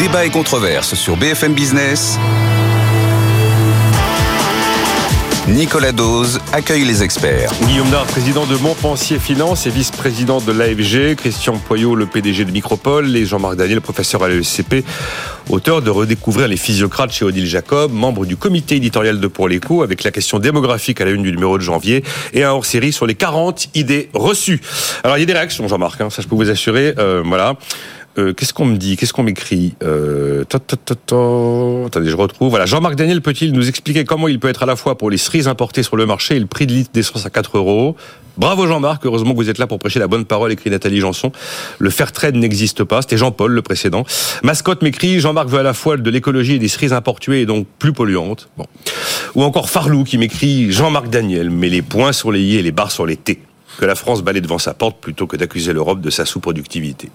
Débat 0.00 0.24
et 0.24 0.30
controverse 0.30 0.94
sur 0.94 1.18
BFM 1.18 1.52
Business. 1.52 2.18
Nicolas 5.46 5.92
Dose 5.92 6.40
accueille 6.54 6.84
les 6.84 7.02
experts. 7.02 7.50
Guillaume 7.66 7.90
Nard, 7.90 8.06
président 8.06 8.46
de 8.46 8.56
Montpensier 8.56 9.18
Finance 9.18 9.66
et 9.66 9.70
vice-président 9.70 10.40
de 10.40 10.52
l'AFG, 10.52 11.16
Christian 11.16 11.58
Poyot, 11.58 11.94
le 11.96 12.06
PDG 12.06 12.46
de 12.46 12.50
Micropole, 12.50 13.14
et 13.14 13.26
Jean-Marc 13.26 13.56
Daniel, 13.56 13.82
professeur 13.82 14.22
à 14.22 14.28
l'ESCP, 14.28 14.84
auteur 15.50 15.82
de 15.82 15.90
Redécouvrir 15.90 16.48
les 16.48 16.56
physiocrates 16.56 17.12
chez 17.12 17.24
Odile 17.26 17.46
Jacob, 17.46 17.92
membre 17.92 18.24
du 18.24 18.36
comité 18.36 18.76
éditorial 18.76 19.20
de 19.20 19.26
Pour 19.26 19.48
l'écho, 19.48 19.82
avec 19.82 20.02
la 20.04 20.12
question 20.12 20.38
démographique 20.38 21.00
à 21.00 21.04
la 21.04 21.10
une 21.10 21.24
du 21.24 21.32
numéro 21.32 21.58
de 21.58 21.62
janvier, 21.62 22.04
et 22.32 22.44
un 22.44 22.52
hors-série 22.52 22.92
sur 22.92 23.06
les 23.06 23.16
40 23.16 23.68
idées 23.74 24.08
reçues. 24.14 24.62
Alors 25.02 25.18
il 25.18 25.20
y 25.20 25.24
a 25.24 25.26
des 25.26 25.32
réactions, 25.34 25.66
Jean-Marc, 25.68 26.00
hein, 26.00 26.10
ça 26.10 26.22
je 26.22 26.28
peux 26.28 26.36
vous 26.36 26.48
assurer, 26.48 26.94
euh, 26.98 27.22
voilà. 27.26 27.56
Euh, 28.18 28.32
qu'est-ce 28.34 28.52
qu'on 28.52 28.64
me 28.64 28.76
dit? 28.76 28.96
Qu'est-ce 28.96 29.12
qu'on 29.12 29.22
m'écrit? 29.22 29.74
Euh, 29.82 30.42
Attendez, 30.42 32.10
je 32.10 32.16
retrouve. 32.16 32.50
Voilà, 32.50 32.66
Jean-Marc 32.66 32.96
Daniel 32.96 33.22
peut-il 33.22 33.52
nous 33.52 33.68
expliquer 33.68 34.04
comment 34.04 34.28
il 34.28 34.40
peut 34.40 34.48
être 34.48 34.64
à 34.64 34.66
la 34.66 34.76
fois 34.76 34.98
pour 34.98 35.10
les 35.10 35.18
cerises 35.18 35.48
importées 35.48 35.82
sur 35.82 35.96
le 35.96 36.06
marché 36.06 36.36
et 36.36 36.40
le 36.40 36.46
prix 36.46 36.66
de 36.66 36.72
litre 36.72 36.90
d'essence 36.92 37.24
à 37.24 37.30
4 37.30 37.58
euros 37.58 37.96
Bravo 38.36 38.66
Jean-Marc, 38.66 39.04
heureusement 39.04 39.32
que 39.32 39.36
vous 39.36 39.50
êtes 39.50 39.58
là 39.58 39.66
pour 39.66 39.78
prêcher 39.78 39.98
la 39.98 40.06
bonne 40.06 40.24
parole, 40.24 40.50
écrit 40.50 40.70
Nathalie 40.70 41.00
Janson. 41.00 41.30
Le 41.78 41.90
fair 41.90 42.10
trade 42.10 42.36
n'existe 42.36 42.84
pas, 42.84 43.02
c'était 43.02 43.18
Jean-Paul 43.18 43.52
le 43.52 43.60
précédent. 43.60 44.04
Mascotte 44.42 44.82
m'écrit, 44.82 45.20
Jean-Marc 45.20 45.48
veut 45.48 45.58
à 45.58 45.62
la 45.62 45.74
fois 45.74 45.96
de 45.96 46.10
l'écologie 46.10 46.54
et 46.54 46.58
des 46.58 46.68
cerises 46.68 46.92
importuées 46.92 47.42
et 47.42 47.46
donc 47.46 47.66
plus 47.78 47.92
polluantes. 47.92 48.48
Bon. 48.56 48.64
Ou 49.34 49.42
encore 49.42 49.68
Farlou 49.68 50.04
qui 50.04 50.16
m'écrit, 50.16 50.72
Jean-Marc 50.72 51.10
Daniel 51.10 51.50
met 51.50 51.68
les 51.68 51.82
points 51.82 52.12
sur 52.12 52.32
les 52.32 52.40
i 52.40 52.56
et 52.56 52.62
les 52.62 52.72
barres 52.72 52.92
sur 52.92 53.04
les 53.04 53.16
t 53.16 53.40
que 53.78 53.86
la 53.86 53.94
France 53.94 54.22
balaye 54.22 54.42
devant 54.42 54.58
sa 54.58 54.74
porte 54.74 55.00
plutôt 55.00 55.26
que 55.26 55.36
d'accuser 55.36 55.72
l'Europe 55.72 56.00
de 56.00 56.10
sa 56.10 56.26
sous-productivité. 56.26 57.10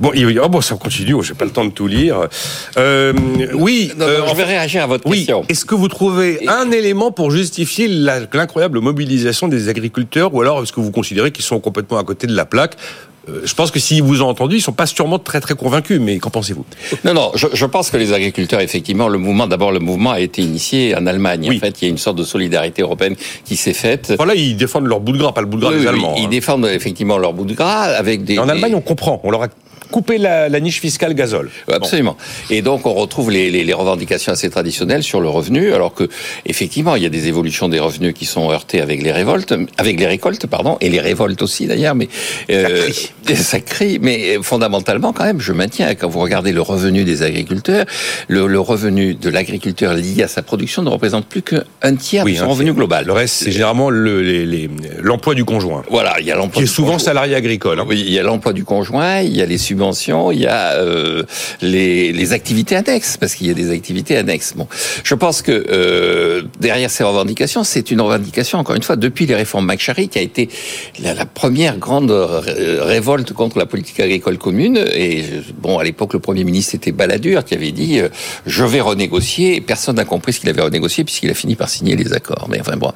Bon, 0.00 0.12
oh 0.14 0.48
bon, 0.48 0.60
ça 0.60 0.76
continue, 0.76 1.14
oh, 1.14 1.22
j'ai 1.22 1.34
pas 1.34 1.44
le 1.44 1.50
temps 1.50 1.64
de 1.64 1.70
tout 1.70 1.86
lire. 1.86 2.28
Euh, 2.76 3.12
oui, 3.54 3.92
euh, 4.00 4.26
je 4.28 4.34
vais 4.34 4.44
réagir 4.44 4.82
à 4.82 4.86
votre 4.86 5.06
oui. 5.06 5.18
question. 5.18 5.44
Est-ce 5.48 5.64
que 5.64 5.74
vous 5.74 5.88
trouvez 5.88 6.46
un 6.48 6.70
élément 6.70 7.12
pour 7.12 7.30
justifier 7.30 7.88
l'incroyable 7.88 8.80
mobilisation 8.80 9.48
des 9.48 9.68
agriculteurs, 9.68 10.34
ou 10.34 10.40
alors 10.42 10.62
est-ce 10.62 10.72
que 10.72 10.80
vous 10.80 10.90
considérez 10.90 11.30
qu'ils 11.30 11.44
sont 11.44 11.60
complètement 11.60 11.98
à 11.98 12.04
côté 12.04 12.26
de 12.26 12.34
la 12.34 12.44
plaque? 12.44 12.76
Euh, 13.28 13.40
je 13.44 13.54
pense 13.54 13.70
que 13.70 13.80
s'ils 13.80 14.02
vous 14.02 14.22
ont 14.22 14.28
entendu, 14.28 14.56
ils 14.56 14.62
sont 14.62 14.72
pas 14.72 14.86
sûrement 14.86 15.18
très 15.18 15.40
très 15.40 15.54
convaincus. 15.54 16.00
Mais 16.00 16.18
qu'en 16.18 16.30
pensez-vous? 16.30 16.64
Non, 17.04 17.14
non. 17.14 17.32
Je, 17.34 17.46
je, 17.52 17.66
pense 17.66 17.90
que 17.90 17.96
les 17.96 18.12
agriculteurs, 18.12 18.60
effectivement, 18.60 19.08
le 19.08 19.18
mouvement. 19.18 19.46
D'abord, 19.46 19.72
le 19.72 19.80
mouvement 19.80 20.12
a 20.12 20.20
été 20.20 20.42
initié 20.42 20.94
en 20.96 21.06
Allemagne. 21.06 21.50
En 21.50 21.58
fait, 21.58 21.82
il 21.82 21.84
y 21.86 21.88
a 21.88 21.90
une 21.90 21.98
sorte 21.98 22.16
de 22.16 22.24
solidarité 22.24 22.82
européenne 22.82 23.16
qui 23.44 23.56
s'est 23.56 23.72
faite. 23.72 24.14
Voilà, 24.16 24.34
ils 24.34 24.56
défendent 24.56 24.86
leur 24.86 25.00
bout 25.00 25.12
de 25.12 25.18
gras, 25.18 25.32
pas 25.32 25.40
le 25.40 25.46
bout 25.46 25.56
de 25.56 25.62
gras 25.62 25.70
oui, 25.70 25.78
des 25.78 25.82
oui, 25.82 25.88
Allemands. 25.88 26.14
Ils 26.16 26.26
hein. 26.26 26.28
défendent 26.28 26.66
effectivement 26.66 27.18
leur 27.18 27.32
bout 27.32 27.44
de 27.44 27.54
gras 27.54 27.82
avec 27.82 28.24
des. 28.24 28.38
En 28.38 28.46
des... 28.46 28.52
Allemagne, 28.52 28.74
on 28.74 28.80
comprend. 28.80 29.20
On 29.24 29.30
leur 29.30 29.42
a 29.42 29.48
couper 29.90 30.18
la, 30.18 30.48
la, 30.48 30.60
niche 30.60 30.80
fiscale 30.80 31.14
gazole. 31.14 31.50
Absolument. 31.70 32.16
Bon. 32.18 32.54
Et 32.54 32.62
donc 32.62 32.86
on 32.86 32.94
retrouve 32.94 33.30
les, 33.30 33.50
les, 33.50 33.64
les, 33.64 33.72
revendications 33.72 34.32
assez 34.32 34.50
traditionnelles 34.50 35.02
sur 35.02 35.20
le 35.20 35.28
revenu, 35.28 35.72
alors 35.72 35.94
que 35.94 36.08
effectivement 36.44 36.96
il 36.96 37.02
y 37.02 37.06
a 37.06 37.10
des 37.10 37.28
évolutions 37.28 37.68
des 37.68 37.80
revenus 37.80 38.14
qui 38.14 38.24
sont 38.24 38.50
heurtées 38.50 38.80
avec 38.80 39.02
les 39.02 39.12
révoltes, 39.12 39.54
avec 39.78 39.98
les 39.98 40.06
récoltes, 40.06 40.46
pardon, 40.46 40.76
et 40.80 40.88
les 40.88 41.00
révoltes 41.00 41.42
aussi 41.42 41.66
d'ailleurs. 41.66 41.94
Mais 41.94 42.08
euh, 42.50 42.88
ça, 42.90 43.10
crie. 43.24 43.36
ça 43.36 43.60
crie. 43.60 43.98
Mais 44.00 44.38
fondamentalement 44.42 45.12
quand 45.12 45.24
même, 45.24 45.40
je 45.40 45.52
maintiens 45.52 45.94
quand 45.94 46.08
vous 46.08 46.20
regardez 46.20 46.52
le 46.52 46.62
revenu 46.62 47.04
des 47.04 47.22
agriculteurs, 47.22 47.86
le, 48.28 48.46
le 48.46 48.60
revenu 48.60 49.14
de 49.14 49.30
l'agriculteur 49.30 49.94
lié 49.94 50.22
à 50.22 50.28
sa 50.28 50.42
production 50.42 50.82
ne 50.82 50.88
représente 50.88 51.26
plus 51.26 51.42
qu'un 51.42 51.96
tiers 51.96 52.24
oui, 52.24 52.34
de 52.34 52.38
son 52.38 52.48
revenu 52.48 52.72
global. 52.72 53.06
Le 53.06 53.12
reste 53.12 53.34
c'est 53.34 53.52
généralement 53.52 53.90
l'emploi 53.90 55.34
du 55.34 55.44
conjoint. 55.44 55.82
Voilà, 55.90 56.16
il 56.20 56.26
y 56.26 56.32
a 56.32 56.36
l'emploi 56.36 56.62
qui 56.62 56.64
est 56.64 56.72
souvent 56.72 56.98
salarié 56.98 57.34
agricole. 57.34 57.80
Hein. 57.80 57.84
Oui, 57.86 58.02
il 58.06 58.12
y 58.12 58.18
a 58.18 58.22
l'emploi 58.22 58.52
du 58.52 58.64
conjoint, 58.64 59.20
il 59.20 59.36
y 59.36 59.42
a 59.42 59.46
les 59.46 59.58
il 60.32 60.40
y 60.40 60.46
a 60.46 60.72
euh, 60.74 61.22
les, 61.62 62.32
activités 62.32 62.76
annexes, 62.76 63.16
parce 63.16 63.34
qu'il 63.34 63.46
y 63.46 63.50
a 63.50 63.54
des 63.54 63.70
activités 63.70 64.16
annexes. 64.16 64.54
Bon, 64.56 64.66
je 65.04 65.14
pense 65.14 65.42
que 65.42 65.52
euh, 65.52 66.42
derrière 66.60 66.90
ces 66.90 67.04
revendications, 67.04 67.64
c'est 67.64 67.90
une 67.90 68.00
revendication, 68.00 68.58
encore 68.58 68.74
une 68.74 68.82
fois, 68.82 68.96
depuis 68.96 69.26
les 69.26 69.34
réformes 69.34 69.66
McCharry, 69.66 70.08
qui 70.08 70.18
a 70.18 70.22
été 70.22 70.48
la, 71.02 71.26
première 71.26 71.78
grande 71.78 72.10
révolte 72.10 73.32
contre 73.32 73.58
la 73.58 73.66
politique 73.66 74.00
agricole 74.00 74.38
commune. 74.38 74.84
Et 74.94 75.24
bon, 75.58 75.78
à 75.78 75.84
l'époque, 75.84 76.14
le 76.14 76.20
Premier 76.20 76.44
ministre 76.44 76.74
était 76.74 76.92
Balladur, 76.92 77.44
qui 77.44 77.54
avait 77.54 77.72
dit 77.72 78.00
euh, 78.00 78.08
«je 78.46 78.64
vais 78.64 78.80
renégocier». 78.80 79.60
Personne 79.66 79.96
n'a 79.96 80.04
compris 80.04 80.32
ce 80.32 80.40
qu'il 80.40 80.48
avait 80.48 80.62
renégocié, 80.62 81.04
puisqu'il 81.04 81.30
a 81.30 81.34
fini 81.34 81.54
par 81.54 81.68
signer 81.68 81.96
les 81.96 82.12
accords. 82.12 82.46
Mais 82.48 82.60
enfin 82.60 82.76
bon. 82.76 82.92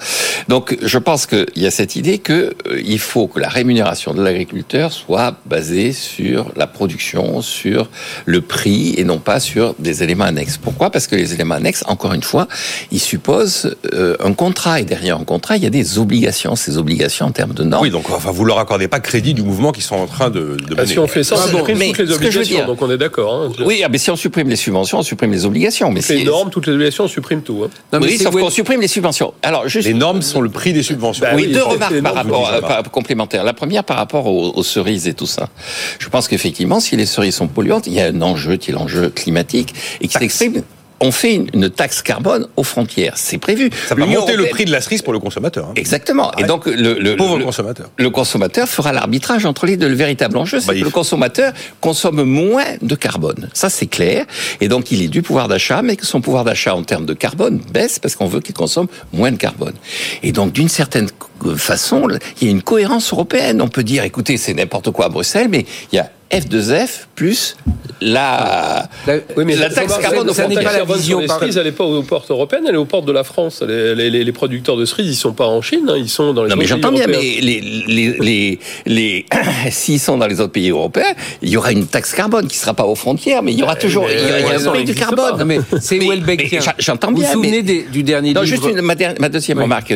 Donc, 0.48 0.76
je 0.82 0.98
pense 0.98 1.26
qu'il 1.26 1.46
y 1.56 1.66
a 1.66 1.70
cette 1.70 1.96
idée 1.96 2.18
que 2.18 2.54
il 2.84 2.98
faut 2.98 3.28
que 3.28 3.38
la 3.38 3.48
rémunération 3.48 4.14
de 4.14 4.22
l'agriculteur 4.22 4.92
soit 4.92 5.36
basée 5.46 5.92
sur 5.92 6.52
la 6.56 6.66
production, 6.72 7.42
sur 7.42 7.88
le 8.26 8.40
prix 8.40 8.94
et 8.96 9.04
non 9.04 9.18
pas 9.18 9.40
sur 9.40 9.74
des 9.78 10.02
éléments 10.02 10.24
annexes. 10.24 10.56
Pourquoi? 10.56 10.90
Parce 10.90 11.06
que 11.06 11.16
les 11.16 11.32
éléments 11.34 11.54
annexes, 11.54 11.84
encore 11.86 12.12
une 12.14 12.22
fois, 12.22 12.48
ils 12.90 13.00
supposent 13.00 13.76
euh, 13.92 14.16
un 14.20 14.32
contrat 14.32 14.80
et 14.80 14.84
derrière 14.84 15.18
un 15.18 15.24
contrat, 15.24 15.56
il 15.56 15.62
y 15.62 15.66
a 15.66 15.70
des 15.70 15.98
obligations. 15.98 16.56
Ces 16.56 16.78
obligations 16.78 17.26
en 17.26 17.32
termes 17.32 17.54
de 17.54 17.64
normes. 17.64 17.82
Oui, 17.82 17.90
donc 17.90 18.08
enfin, 18.10 18.30
vous 18.30 18.44
leur 18.44 18.58
accordez 18.58 18.88
pas 18.88 19.00
crédit 19.00 19.34
du 19.34 19.42
mouvement 19.42 19.72
qu'ils 19.72 19.82
sont 19.84 19.96
en 19.96 20.06
train 20.06 20.30
de, 20.30 20.56
de 20.56 20.74
ah, 20.78 20.86
si 20.86 20.98
on 20.98 21.06
fait 21.06 21.24
ça, 21.24 21.36
on 21.36 21.52
bon, 21.52 21.58
supprime 21.58 21.78
toutes 21.92 21.98
les 21.98 22.12
obligations. 22.12 22.56
dire- 22.56 22.66
Donc 22.66 22.82
on 22.82 22.90
est 22.90 22.98
d'accord. 22.98 23.34
Hein. 23.34 23.52
Oui, 23.64 23.82
ah, 23.84 23.88
mais 23.90 23.98
si 23.98 24.10
on 24.10 24.16
supprime 24.16 24.48
les 24.48 24.56
subventions, 24.56 24.98
on 24.98 25.02
supprime 25.02 25.32
les 25.32 25.44
obligations. 25.44 25.90
Mais 25.90 26.00
si- 26.02 26.24
normes, 26.24 26.50
toutes 26.50 26.66
les 26.66 26.72
obligations, 26.74 27.04
on 27.04 27.08
supprime 27.08 27.42
tout. 27.42 27.62
hein. 27.64 27.70
Non, 27.92 28.00
mais 28.00 28.06
oui, 28.06 28.18
sauf 28.18 28.34
qu'on 28.34 28.50
supprime 28.50 28.80
les 28.80 28.88
subventions. 28.88 29.34
Alors, 29.42 29.68
juste 29.68 29.86
Les 29.88 29.94
normes 29.94 30.22
sont 30.22 30.40
le 30.40 30.50
prix 30.50 30.72
des 30.72 30.82
subventions. 30.82 31.24
Bah 31.24 31.32
oui, 31.34 31.44
oui, 31.46 31.52
deux 31.52 31.62
remarques 31.62 32.00
par 32.02 32.14
rapport, 32.14 32.48
euh, 32.52 32.60
par- 32.60 32.82
complémentaires. 32.90 33.44
La 33.44 33.52
première 33.52 33.84
par 33.84 33.96
rapport 33.96 34.26
aux, 34.26 34.52
aux 34.54 34.62
cerises 34.62 35.08
et 35.08 35.14
tout 35.14 35.26
ça. 35.26 35.48
Je 35.98 36.08
pense 36.08 36.28
qu'effectivement, 36.28 36.59
si 36.80 36.96
les 36.96 37.06
cerises 37.06 37.34
sont 37.36 37.48
polluantes, 37.48 37.86
il 37.86 37.92
y 37.94 38.00
a 38.00 38.06
un 38.06 38.22
enjeu 38.22 38.56
qui 38.56 38.70
est 38.70 38.74
l'enjeu 38.74 39.10
climatique 39.10 39.74
et 40.00 40.08
qui 40.08 40.18
s'exprime. 40.18 40.62
On 41.02 41.12
fait 41.12 41.34
une, 41.54 41.70
taxe 41.70 42.02
carbone 42.02 42.46
aux 42.56 42.62
frontières, 42.62 43.14
c'est 43.16 43.38
prévu. 43.38 43.70
Ça 43.88 43.94
va 43.94 44.04
monter 44.04 44.36
le 44.36 44.44
prix 44.50 44.66
de 44.66 44.70
la 44.70 44.82
cerise 44.82 45.00
pour 45.00 45.14
le 45.14 45.18
consommateur. 45.18 45.68
hein. 45.68 45.72
Exactement. 45.76 46.30
Et 46.36 46.44
donc 46.44 46.66
le, 46.66 46.92
le, 46.98 47.16
Pauvre 47.16 47.38
le- 47.38 47.44
consommateur. 47.46 47.88
le 47.96 48.10
consommateur 48.10 48.68
fera 48.68 48.92
l'arbitrage 48.92 49.46
entre 49.46 49.64
les 49.64 49.78
deux. 49.78 49.88
Le 49.88 49.94
véritable 49.94 50.36
enjeu, 50.36 50.60
c'est 50.60 50.66
Bah, 50.66 50.74
que 50.74 50.84
le 50.84 50.90
consommateur 50.90 51.54
consomme 51.80 52.22
moins 52.24 52.66
de 52.82 52.94
carbone. 52.94 53.48
Ça, 53.54 53.70
c'est 53.70 53.86
clair. 53.86 54.26
Et 54.60 54.68
donc, 54.68 54.90
il 54.92 55.00
est 55.00 55.08
du 55.08 55.22
pouvoir 55.22 55.48
d'achat, 55.48 55.80
mais 55.80 55.96
que 55.96 56.04
son 56.04 56.20
pouvoir 56.20 56.44
d'achat 56.44 56.74
en 56.76 56.82
termes 56.82 57.06
de 57.06 57.14
carbone 57.14 57.60
baisse 57.72 57.98
parce 57.98 58.14
qu'on 58.14 58.26
veut 58.26 58.40
qu'il 58.40 58.54
consomme 58.54 58.88
moins 59.14 59.32
de 59.32 59.38
carbone. 59.38 59.72
Et 60.22 60.32
donc, 60.32 60.52
d'une 60.52 60.68
certaine 60.68 61.08
façon, 61.56 62.08
il 62.42 62.46
y 62.46 62.48
a 62.48 62.50
une 62.50 62.60
cohérence 62.62 63.10
européenne. 63.10 63.62
On 63.62 63.68
peut 63.68 63.84
dire, 63.84 64.04
écoutez, 64.04 64.36
c'est 64.36 64.52
n'importe 64.52 64.90
quoi 64.90 65.06
à 65.06 65.08
Bruxelles, 65.08 65.48
mais 65.50 65.64
il 65.92 65.96
y 65.96 65.98
a 65.98 66.10
F2F 66.32 67.06
plus 67.14 67.56
la, 68.00 68.88
La- 69.06 69.16
Oui, 69.36 69.44
mais 69.44 69.56
la 69.56 69.68
taxe 69.68 69.92
carbone 69.98 70.32
ça- 70.32 70.46
aux 70.46 70.48
La 70.50 70.84
vision 70.84 71.20
cerises, 71.28 71.56
elle 71.58 71.64
n'est 71.64 71.72
pas 71.72 71.84
aux 71.84 72.02
portes 72.02 72.30
européennes, 72.30 72.64
elle 72.68 72.74
est 72.74 72.78
aux 72.78 72.84
portes 72.86 73.04
de 73.04 73.12
la 73.12 73.24
France. 73.24 73.62
Les, 73.66 73.94
les- 73.94 74.10
les- 74.10 74.24
les 74.24 74.32
producteurs 74.32 74.76
de 74.76 74.84
cerises, 74.86 75.08
ils 75.10 75.16
sont 75.16 75.32
pas 75.34 75.46
en 75.46 75.60
Chine, 75.60 75.86
hein, 75.88 75.94
ils 75.98 76.08
sont 76.08 76.32
dans 76.32 76.44
les 76.44 76.50
Non 76.50 76.56
mais 76.56 76.64
autres 76.64 76.74
pays 76.76 76.82
j'entends 76.82 76.92
bien, 76.96 77.06
mais 77.06 77.40
les, 77.40 78.58
les, 78.86 79.26
s'ils 79.70 80.00
sont 80.00 80.16
dans 80.16 80.26
les 80.28 80.40
autres 80.40 80.52
pays 80.52 80.70
européens, 80.70 81.12
il 81.42 81.50
y 81.50 81.56
aura 81.56 81.72
une 81.72 81.86
taxe 81.86 82.14
carbone 82.14 82.46
qui 82.46 82.56
sera 82.56 82.72
pas 82.74 82.84
aux 82.86 82.94
frontières, 82.94 83.42
mais 83.42 83.52
il 83.52 83.58
y 83.58 83.62
aura 83.62 83.76
toujours, 83.76 84.06
mais 84.06 84.14
il 84.14 84.18
y 84.28 84.32
a, 84.32 84.40
il 84.40 84.46
y 84.46 84.50
a 84.50 84.58
pour 84.60 84.68
un 84.68 84.74
prix 84.76 84.84
du 84.84 84.94
carbone. 84.94 85.30
pas. 85.32 85.36
Non, 85.38 85.44
mais 85.44 85.60
c'est 85.80 85.98
Mais- 85.98 86.16
mais 86.26 86.48
j'a- 86.60 86.74
j'entends 86.78 87.08
Vous 87.10 87.16
bien, 87.18 87.26
vous 87.26 87.32
souvenez 87.34 87.50
mais- 87.58 87.62
des- 87.62 87.82
du 87.82 88.02
dernier 88.02 88.32
Non, 88.32 88.42
livre 88.42 88.54
juste 88.56 88.66
une, 88.70 88.80
ma, 88.82 88.94
der- 88.94 89.14
ma 89.18 89.28
deuxième 89.28 89.58
Oui. 89.58 89.64
remarque. 89.64 89.92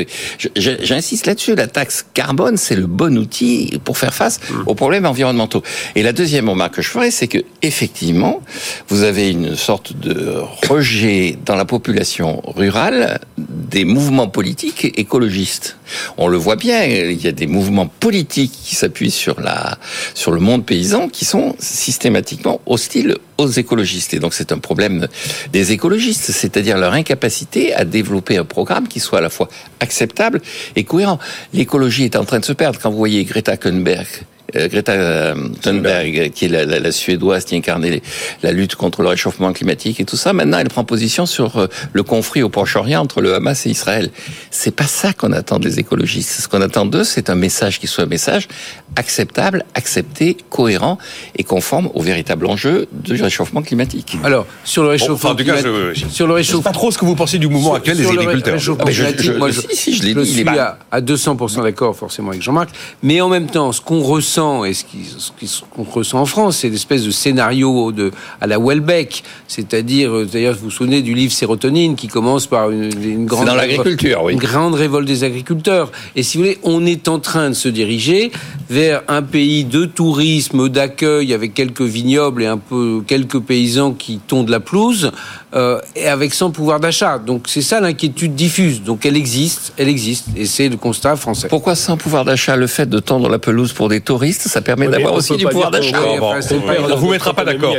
J'insiste 0.57 1.27
là-dessus. 1.27 1.55
La 1.55 1.69
taxe 1.69 2.05
carbone, 2.13 2.57
c'est 2.59 2.77
le 2.77 2.87
bon 2.87 3.17
outil 3.17 3.81
pour 3.85 3.97
faire 3.97 4.13
face 4.15 4.41
Hmm. 4.51 4.63
aux 4.67 4.75
problèmes 4.75 5.07
environnementaux. 5.07 5.63
Et 5.95 6.03
la 6.03 6.13
deuxième 6.13 6.24
remarque 6.25 6.75
que 6.75 6.83
je 6.83 6.89
ferai, 6.89 7.11
c'est 7.11 7.29
que 7.29 7.39
effectivement, 7.63 8.43
vous 8.89 9.03
avez 9.03 9.31
une 9.31 9.57
sorte 9.57 9.97
de 9.97 10.37
rejet 10.69 11.37
dans 11.45 11.57
la 11.57 11.65
population 11.65 12.43
rurale 12.45 13.21
des 13.39 13.85
mouvements 13.85 14.29
politiques 14.29 14.93
écologistes. 14.99 15.77
On 16.17 16.29
le 16.29 16.37
voit 16.37 16.57
bien. 16.57 16.85
Il 16.85 17.23
y 17.23 17.29
a 17.29 17.33
des 17.33 17.47
mouvements 17.47 17.87
politiques 17.87 18.53
qui 18.53 18.75
s'appuient 18.75 19.11
sur 19.11 19.41
la 19.41 19.79
sur 20.15 20.33
le 20.33 20.41
monde 20.41 20.65
paysan 20.65 21.09
qui 21.09 21.25
sont 21.25 21.57
systématiquement 21.59 22.61
hostiles 22.67 23.17
aux 23.39 23.49
écologistes. 23.49 24.15
Et 24.15 24.19
donc 24.19 24.35
c'est 24.35 24.53
un 24.53 24.59
problème 24.59 25.09
des 25.53 25.73
écologistes, 25.73 26.31
c'est-à-dire 26.31 26.79
leur 26.79 26.93
incapacité 26.93 27.75
à 27.75 27.85
développer 27.85 28.37
un 28.37 28.45
programme 28.45 28.89
qui 28.89 29.01
soit 29.01 29.19
à 29.19 29.23
la 29.23 29.31
fois 29.31 29.49
acceptable 29.81 30.41
et 30.77 30.85
cohérent. 30.85 31.19
L'écologie 31.53 32.05
est 32.05 32.17
en 32.17 32.25
train 32.25 32.41
de 32.41 32.45
se 32.45 32.53
perdre. 32.53 32.79
Quand 32.81 32.91
vous 32.91 32.99
voyez 32.99 33.25
Greta 33.25 33.57
Thunberg, 33.57 34.07
Greta 34.55 34.93
euh, 34.93 35.35
Thunberg, 35.63 36.31
qui 36.33 36.45
est 36.47 36.49
la, 36.49 36.65
la- 36.65 36.81
la 36.81 36.93
suédoise 36.93 37.45
qui 37.45 37.57
incarnait 37.57 38.03
la 38.43 38.53
lutte 38.53 38.75
contre 38.77 39.03
le 39.03 39.09
réchauffement 39.09 39.53
climatique 39.53 40.01
et 40.01 40.05
tout 40.05 40.17
ça, 40.17 40.33
maintenant 40.33 40.59
elle 40.59 40.69
prend 40.69 40.85
position 40.85 41.27
sur 41.27 41.57
euh, 41.59 41.67
le 41.93 42.03
conflit 42.03 42.43
au 42.43 42.49
Proche-Orient 42.49 43.01
entre 43.01 43.21
le 43.21 43.35
Hamas 43.35 43.67
et 43.67 43.71
Israël. 43.71 44.11
C'est 44.51 44.75
pas 44.75 44.87
ça 44.87 45.13
qu'on 45.13 45.33
attend 45.33 45.59
des 45.59 45.79
écologistes. 45.79 46.41
Ce 46.43 46.49
qu'on 46.49 46.61
attend 46.63 46.87
d'eux, 46.87 47.05
c'est 47.05 47.31
un 47.31 47.35
message 47.35 47.81
qui 47.81 47.87
soit 47.87 48.05
un 48.05 48.09
message 48.09 48.49
acceptable, 48.97 49.65
accepté, 49.75 50.37
cohérent 50.51 50.99
et 51.37 51.43
conforme 51.45 51.91
au 51.95 52.01
véritable 52.03 52.47
enjeu 52.47 52.87
du 52.93 53.21
réchauffement 53.23 53.63
climatique. 53.63 54.17
Alors, 54.23 54.47
sur 54.65 54.83
le 54.83 54.89
Bon, 54.89 54.93
réchauffement 54.93 55.15
enfin, 55.15 55.31
en 55.31 55.35
tout 55.35 55.45
cas, 55.45 55.57
climatique- 55.61 55.95
je, 55.95 56.07
je, 56.07 56.09
sur 56.13 56.27
le 56.27 56.33
je 56.39 56.43
sais 56.43 56.53
réchauffement 56.53 56.63
pas 56.63 56.73
trop 56.73 56.91
ce 56.91 56.99
que 56.99 57.05
vous 57.05 57.17
pensez 57.17 57.39
du 57.39 57.49
mouvement 57.49 57.75
actuel 57.75 57.97
des 57.97 58.03
sur 58.05 58.13
le 58.13 58.19
ré- 58.21 58.25
agriculteurs. 58.27 58.55
réchauffement 58.55 58.85
Ah, 58.85 58.89
mais 58.89 58.93
je- 58.93 59.03
climatique, 59.03 59.27
je- 59.27 59.33
moi, 59.33 59.51
si, 59.53 59.77
si, 59.77 59.95
je 59.97 60.23
suis 60.25 60.49
à, 60.49 60.79
à 60.93 61.01
200% 61.01 61.63
d'accord 61.63 61.97
forcément 61.97 62.31
avec 62.31 62.43
Jean-Marc, 62.43 62.71
mais 63.03 63.21
en 63.21 63.29
même 63.29 63.47
temps, 63.49 63.73
ce 63.73 63.81
qu'on 63.81 64.01
ressent 64.03 64.44
ressent, 64.45 64.65
et 64.65 64.75
ce 64.75 65.63
qu'on 65.71 65.85
ressent 65.85 66.21
en 66.21 66.27
France, 66.27 66.59
c'est 66.59 66.69
l'espèce 66.69 67.05
de 67.05 67.11
scénario 67.11 67.93
de, 67.93 68.11
à 68.41 68.47
la 68.47 68.59
Welbeck. 68.59 69.23
C'est-à-dire, 69.49 70.15
euh, 70.15 70.29
d'ailleurs, 70.31 70.55
vous 70.55 70.65
vous 70.65 70.71
souvenez 70.71 71.03
du 71.03 71.15
livre 71.15 71.33
Sérotonine 71.33 71.97
qui 71.97 72.09
commence 72.09 72.47
par 72.47 72.71
une, 72.71 72.91
une 73.03 73.27
grande. 73.27 73.47
dans 73.47 73.55
l'agriculture, 73.55 74.23
oui. 74.25 74.33
Une 74.35 74.39
grande 74.39 74.75
révolte 74.75 75.07
des 75.07 75.25
agriculteurs. 75.25 75.91
Et 76.17 76.23
si 76.23 76.37
vous 76.37 76.45
voulez, 76.45 76.59
on 76.63 76.85
est 76.87 77.09
en 77.09 77.19
train 77.19 77.51
de 77.51 77.55
se 77.55 77.69
diriger 77.69 78.31
vers 78.69 79.03
un 79.09 79.23
pays 79.23 79.65
de 79.65 79.85
tourisme, 79.85 80.69
d'accueil, 80.69 81.33
avec 81.33 81.55
quelques 81.55 81.83
vignobles 81.83 82.43
et 82.43 82.47
un 82.47 82.59
peu 82.59 83.03
quelques 83.07 83.41
paysans 83.41 83.93
qui 83.93 84.19
tondent 84.19 84.49
la 84.49 84.61
pelouse, 84.61 85.13
euh, 85.55 85.81
et 85.95 86.09
avec 86.09 86.35
sans 86.35 86.51
pouvoir 86.51 86.81
d'achat. 86.81 87.19
Donc 87.19 87.45
c'est 87.47 87.63
ça 87.63 87.81
l'inquiétude 87.81 88.35
diffuse. 88.35 88.83
Donc 88.83 89.07
elle 89.07 89.17
existe, 89.17 89.73
elle 89.77 89.89
existe, 89.89 90.27
et 90.37 90.47
c'est 90.47 90.69
le 90.69 90.77
constat 90.77 91.17
français. 91.17 91.49
Pourquoi 91.49 91.75
sans 91.75 91.97
pouvoir 91.97 92.25
d'achat 92.25 92.57
Le 92.57 92.67
fait 92.67 92.89
de 92.89 92.99
tendre 92.99 93.29
la 93.29 93.39
pelouse 93.39 93.73
pour 93.73 93.89
des 93.89 94.01
touristes, 94.01 94.43
ça 94.43 94.63
permet 94.63 94.89
d'avoir 94.89 95.15
aussi 95.15 95.37
du 95.37 95.47
pouvoir 95.47 95.71
d'achat. 95.71 96.01
on 96.03 96.97
vous 96.97 97.11
mettra 97.11 97.35
pas 97.35 97.45
d'accord. 97.45 97.75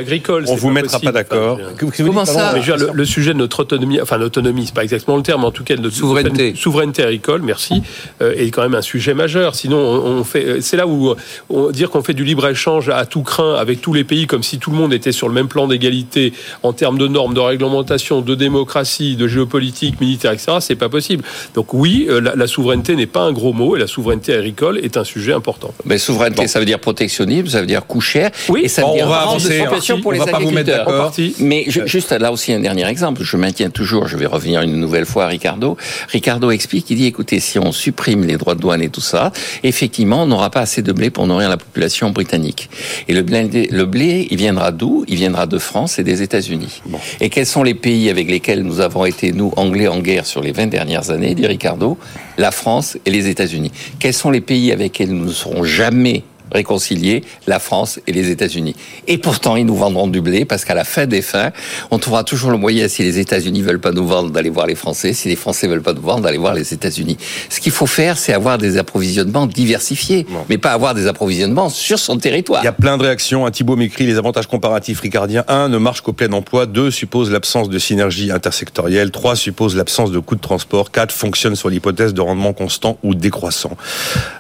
On 0.48 0.56
vous 0.56 0.70
mettra 0.70 1.00
pas 1.00 1.12
d'accord. 1.12 1.60
Comment 1.98 2.26
ça 2.26 2.54
le, 2.94 3.06
sujet 3.06 3.34
de 3.34 3.38
notre 3.38 3.62
autonomie, 3.62 4.00
enfin 4.02 4.18
l'autonomie, 4.18 4.66
c'est 4.66 4.76
pas 4.76 4.84
exactement 4.84 5.18
le 5.18 5.24
terme, 5.24 5.44
en 5.44 5.52
tout 5.52 5.64
cas 5.64 5.76
de 5.76 5.82
notre 5.82 5.96
souveraineté, 5.96 6.56
souveraineté 6.56 7.04
agricole, 7.04 7.42
merci, 7.42 7.82
euh, 8.22 8.34
est 8.36 8.50
quand 8.52 8.62
même 8.62 8.76
un 8.76 8.82
sujet 8.82 9.14
majeur. 9.14 9.56
Sinon, 9.56 9.78
on, 9.78 10.24
fait, 10.24 10.62
c'est 10.62 10.78
là 10.78 10.88
où 10.88 11.14
on, 11.50 11.72
dire 11.72 11.90
qu'on 11.90 12.04
fait 12.04 12.14
du 12.14 12.24
libre 12.24 12.48
échange 12.48 12.90
à 12.90 13.06
tout 13.06 13.22
craint 13.22 13.56
avec 13.56 13.82
tous 13.82 13.94
les 13.94 14.04
pays, 14.04 14.28
comme 14.28 14.44
si 14.44 14.60
tout 14.60 14.72
le 14.72 14.78
monde 14.78 14.94
était 14.94 15.12
sur 15.12 15.28
le 15.28 15.34
même 15.34 15.48
plan 15.48 15.68
d'égalité 15.68 16.34
en 16.64 16.74
termes 16.74 16.98
de 16.98 17.08
normes, 17.08 17.34
de 17.34 17.40
réglementation, 17.66 18.22
de 18.22 18.36
démocratie, 18.36 19.16
de 19.16 19.28
géopolitique, 19.28 20.00
militaire, 20.00 20.32
etc. 20.32 20.54
C'est 20.60 20.76
pas 20.76 20.90
possible. 20.90 21.24
Donc 21.54 21.74
oui, 21.74 22.08
euh, 22.10 22.22
la, 22.36 22.48
souveraineté 22.48 22.96
n'est 22.96 23.06
pas 23.06 23.22
un 23.22 23.32
gros 23.32 23.54
mot 23.54 23.76
et 23.76 23.80
la 23.80 23.88
souveraineté 23.88 24.34
agricole 24.34 24.80
est 24.80 24.98
un 24.98 25.04
sujet 25.04 25.34
important. 25.34 25.74
Mais 25.86 25.98
souveraineté, 25.98 26.48
ça 26.48 26.60
veut 26.60 26.66
dire 26.66 26.80
protectionnisme, 26.80 27.48
ça 27.48 27.62
veut 27.62 27.68
dire 27.68 27.86
coût 27.86 28.02
cher, 28.02 28.32
oui, 28.50 28.62
et 28.64 28.68
ça 28.68 28.84
veut 28.86 28.94
dire 28.94 29.08
on 29.28 29.40
situation 29.40 30.02
pour 30.02 30.14
les 30.14 30.22
agriculteurs. 30.22 31.12
Mais 31.40 31.66
juste 31.68 32.12
là 32.12 32.32
aussi 32.32 32.54
un 32.54 32.60
dernier 32.60 32.88
exemple. 32.88 33.24
Je 33.24 33.38
maintiens 33.38 33.70
toujours, 33.70 34.08
je 34.08 34.18
vais 34.18 34.26
revenir 34.26 34.62
une 34.62 34.80
nouvelle 34.80 35.06
fois 35.06 35.26
à 35.26 35.28
Ricardo. 35.28 35.78
Ricardo 36.10 36.52
explique, 36.52 36.90
il 36.90 36.98
dit 36.98 37.06
écoutez, 37.06 37.40
si 37.40 37.60
on 37.60 37.72
supprime 37.72 38.24
les 38.24 38.38
droits 38.38 38.56
de 38.56 38.62
douane 38.62 38.82
et 38.82 38.90
tout 38.90 39.02
ça, 39.02 39.32
effectivement, 39.64 40.24
on 40.24 40.28
n'aura 40.28 40.50
pas 40.50 40.62
assez 40.62 40.82
de 40.82 40.92
blé 40.92 41.10
pour 41.10 41.28
nourrir 41.28 41.50
la 41.50 41.58
population 41.58 42.12
britannique. 42.12 42.70
Et 43.08 43.14
le 43.14 43.22
blé, 43.22 43.68
le 43.72 43.86
blé 43.86 44.28
il 44.30 44.38
viendra 44.38 44.72
d'où? 44.72 45.06
Il 45.08 45.16
viendra 45.16 45.46
de 45.46 45.58
France 45.58 46.00
et 46.00 46.04
des 46.04 46.22
États-Unis. 46.22 46.82
Et 47.20 47.30
quels 47.30 47.46
sont 47.46 47.55
les 47.64 47.74
pays 47.74 48.10
avec 48.10 48.30
lesquels 48.30 48.64
nous 48.64 48.80
avons 48.80 49.06
été, 49.06 49.32
nous, 49.32 49.52
Anglais, 49.56 49.88
en 49.88 50.00
guerre 50.00 50.26
sur 50.26 50.42
les 50.42 50.52
20 50.52 50.68
dernières 50.68 51.10
années, 51.10 51.36
dit 51.36 51.46
Ricardo 51.46 51.98
La 52.38 52.52
France 52.52 52.98
et 53.06 53.12
les 53.12 53.28
États-Unis. 53.28 53.72
Quels 54.00 54.14
sont 54.14 54.32
les 54.32 54.42
pays 54.42 54.72
avec 54.72 54.86
lesquels 54.86 55.12
nous 55.12 55.26
ne 55.26 55.32
serons 55.32 55.64
jamais 55.64 56.24
réconcilier 56.52 57.24
la 57.48 57.60
France 57.60 58.00
et 58.08 58.12
les 58.12 58.30
États-Unis. 58.30 58.76
Et 59.08 59.18
pourtant, 59.18 59.56
ils 59.56 59.66
nous 59.66 59.76
vendront 59.76 60.08
du 60.08 60.22
blé 60.22 60.46
parce 60.46 60.66
qu'à 60.66 60.74
la 60.74 60.84
fin 60.84 61.06
des 61.06 61.22
fins, 61.22 61.52
on 61.92 62.00
trouvera 62.00 62.24
toujours 62.24 62.52
le 62.52 62.58
moyen, 62.58 62.88
si 62.88 63.04
les 63.04 63.20
États-Unis 63.20 63.62
veulent 63.62 63.80
pas 63.80 63.92
nous 63.92 64.08
vendre, 64.08 64.32
d'aller 64.32 64.50
voir 64.50 64.68
les 64.68 64.76
Français, 64.76 65.14
si 65.14 65.28
les 65.28 65.36
Français 65.36 65.68
veulent 65.68 65.82
pas 65.82 65.94
nous 65.94 66.02
vendre, 66.02 66.22
d'aller 66.22 66.38
voir 66.38 66.54
les 66.54 66.74
États-Unis. 66.74 67.18
Ce 67.50 67.60
qu'il 67.60 67.72
faut 67.72 67.88
faire, 67.88 68.18
c'est 68.18 68.34
avoir 68.34 68.58
des 68.58 68.78
approvisionnements 68.78 69.48
diversifiés, 69.48 70.26
mais 70.50 70.58
pas 70.58 70.72
avoir 70.72 70.94
des 70.94 71.08
approvisionnements 71.08 71.70
sur 71.70 72.00
son 72.00 72.18
territoire. 72.18 72.62
Il 72.64 72.66
y 72.66 72.70
a 72.70 72.74
plein 72.74 72.98
de 72.98 73.04
réactions. 73.04 73.46
Un 73.46 73.52
Thibault 73.52 73.76
m'écrit 73.76 74.06
les 74.06 74.18
avantages 74.18 74.48
comparatifs 74.48 75.00
ricardiens. 75.02 75.44
Un, 75.48 75.70
ne 75.70 75.78
marche 75.78 76.02
qu'au 76.02 76.14
plein 76.14 76.32
emploi. 76.32 76.66
Deux, 76.66 76.92
suppose 76.92 77.32
l'absence 77.32 77.70
de 77.70 77.80
synergie 77.80 78.32
intersectorielle. 78.32 79.12
Trois, 79.12 79.36
suppose 79.36 79.76
l'absence 79.76 80.12
de 80.12 80.20
coûts 80.20 80.36
de 80.36 80.42
transport. 80.42 80.92
Quatre, 80.92 81.12
fonctionne 81.12 81.56
sur 81.56 81.70
l'hypothèse 81.70 82.14
de 82.14 82.22
rendement 82.22 82.54
constant 82.54 82.98
ou 83.04 83.16
décroissant. 83.16 83.78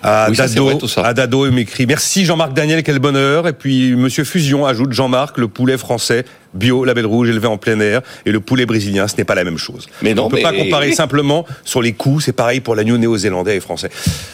Adado, 0.03 0.71
oui, 0.71 0.93
Adado 0.97 1.51
m'écrit 1.51 1.85
Merci 1.85 2.04
Jean-Marc 2.13 2.53
Daniel, 2.53 2.83
quel 2.83 2.99
bonheur. 2.99 3.47
Et 3.47 3.53
puis 3.53 3.95
Monsieur 3.95 4.23
Fusion 4.23 4.65
ajoute 4.65 4.93
Jean-Marc, 4.93 5.37
le 5.37 5.47
poulet 5.47 5.77
français 5.77 6.25
bio, 6.55 6.85
label 6.85 7.05
rouge, 7.05 7.29
élevé 7.29 7.47
en 7.47 7.57
plein 7.57 7.79
air, 7.79 8.01
et 8.25 8.31
le 8.31 8.39
poulet 8.39 8.65
brésilien, 8.65 9.07
ce 9.07 9.17
n'est 9.17 9.23
pas 9.23 9.35
la 9.35 9.43
même 9.43 9.57
chose. 9.57 9.87
Mais 10.01 10.13
non, 10.13 10.25
on 10.25 10.29
ne 10.29 10.35
peut 10.35 10.41
pas 10.41 10.53
comparer 10.53 10.91
simplement 10.93 11.45
sur 11.63 11.81
les 11.81 11.93
coûts. 11.93 12.19
C'est 12.19 12.33
pareil 12.33 12.59
pour 12.59 12.75
l'agneau 12.75 12.97
néo-zélandais 12.97 13.57
et 13.57 13.59
français. 13.59 13.89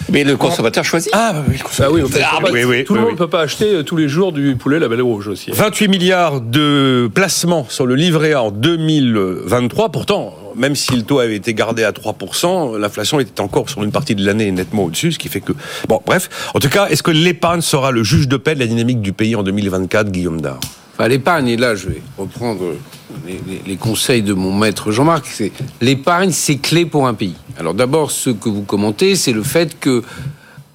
Mais 0.09 0.23
le 0.23 0.37
consommateur 0.37 0.83
choisit. 0.83 1.11
Ah, 1.13 1.43
oui, 1.47 1.57
ah 1.79 1.89
oui, 1.91 2.63
oui, 2.63 2.83
tout 2.83 2.93
le 2.93 3.01
monde 3.01 3.11
ne 3.11 3.17
peut 3.17 3.29
pas 3.29 3.41
acheter 3.41 3.75
euh, 3.75 3.83
tous 3.83 3.97
les 3.97 4.07
jours 4.07 4.31
du 4.31 4.55
poulet 4.55 4.79
label 4.79 5.01
rouge 5.01 5.27
aussi. 5.27 5.51
28 5.51 5.87
milliards 5.87 6.41
de 6.41 7.09
placements 7.13 7.65
sur 7.69 7.85
le 7.85 7.95
livret 7.95 8.33
A 8.33 8.43
en 8.43 8.51
2023. 8.51 9.89
Pourtant, 9.89 10.35
même 10.55 10.75
si 10.75 10.95
le 10.95 11.03
taux 11.03 11.19
avait 11.19 11.35
été 11.35 11.53
gardé 11.53 11.83
à 11.83 11.91
3%, 11.91 12.77
l'inflation 12.77 13.19
était 13.19 13.41
encore 13.41 13.69
sur 13.69 13.83
une 13.83 13.91
partie 13.91 14.15
de 14.15 14.25
l'année 14.25 14.51
nettement 14.51 14.85
au-dessus, 14.85 15.13
ce 15.13 15.19
qui 15.19 15.27
fait 15.27 15.41
que... 15.41 15.53
Bon, 15.87 16.01
bref. 16.05 16.29
En 16.53 16.59
tout 16.59 16.69
cas, 16.69 16.87
est-ce 16.87 17.03
que 17.03 17.11
l'épargne 17.11 17.61
sera 17.61 17.91
le 17.91 18.03
juge 18.03 18.27
de 18.27 18.37
paix 18.37 18.55
de 18.55 18.59
la 18.59 18.67
dynamique 18.67 19.01
du 19.01 19.13
pays 19.13 19.35
en 19.35 19.43
2024, 19.43 20.11
Guillaume 20.11 20.41
Dard? 20.41 20.59
L'épargne, 20.99 21.47
et 21.47 21.57
là, 21.57 21.75
je 21.75 21.89
vais 21.89 22.01
reprendre 22.17 22.75
les, 23.65 23.75
conseils 23.75 24.21
de 24.21 24.33
mon 24.33 24.53
maître 24.53 24.91
Jean-Marc, 24.91 25.25
c'est 25.25 25.51
l'épargne, 25.81 26.31
c'est 26.31 26.57
clé 26.57 26.85
pour 26.85 27.07
un 27.07 27.13
pays. 27.13 27.35
Alors 27.57 27.73
d'abord, 27.73 28.11
ce 28.11 28.29
que 28.29 28.49
vous 28.49 28.61
commentez, 28.61 29.15
c'est 29.15 29.33
le 29.33 29.43
fait 29.43 29.79
que, 29.79 30.03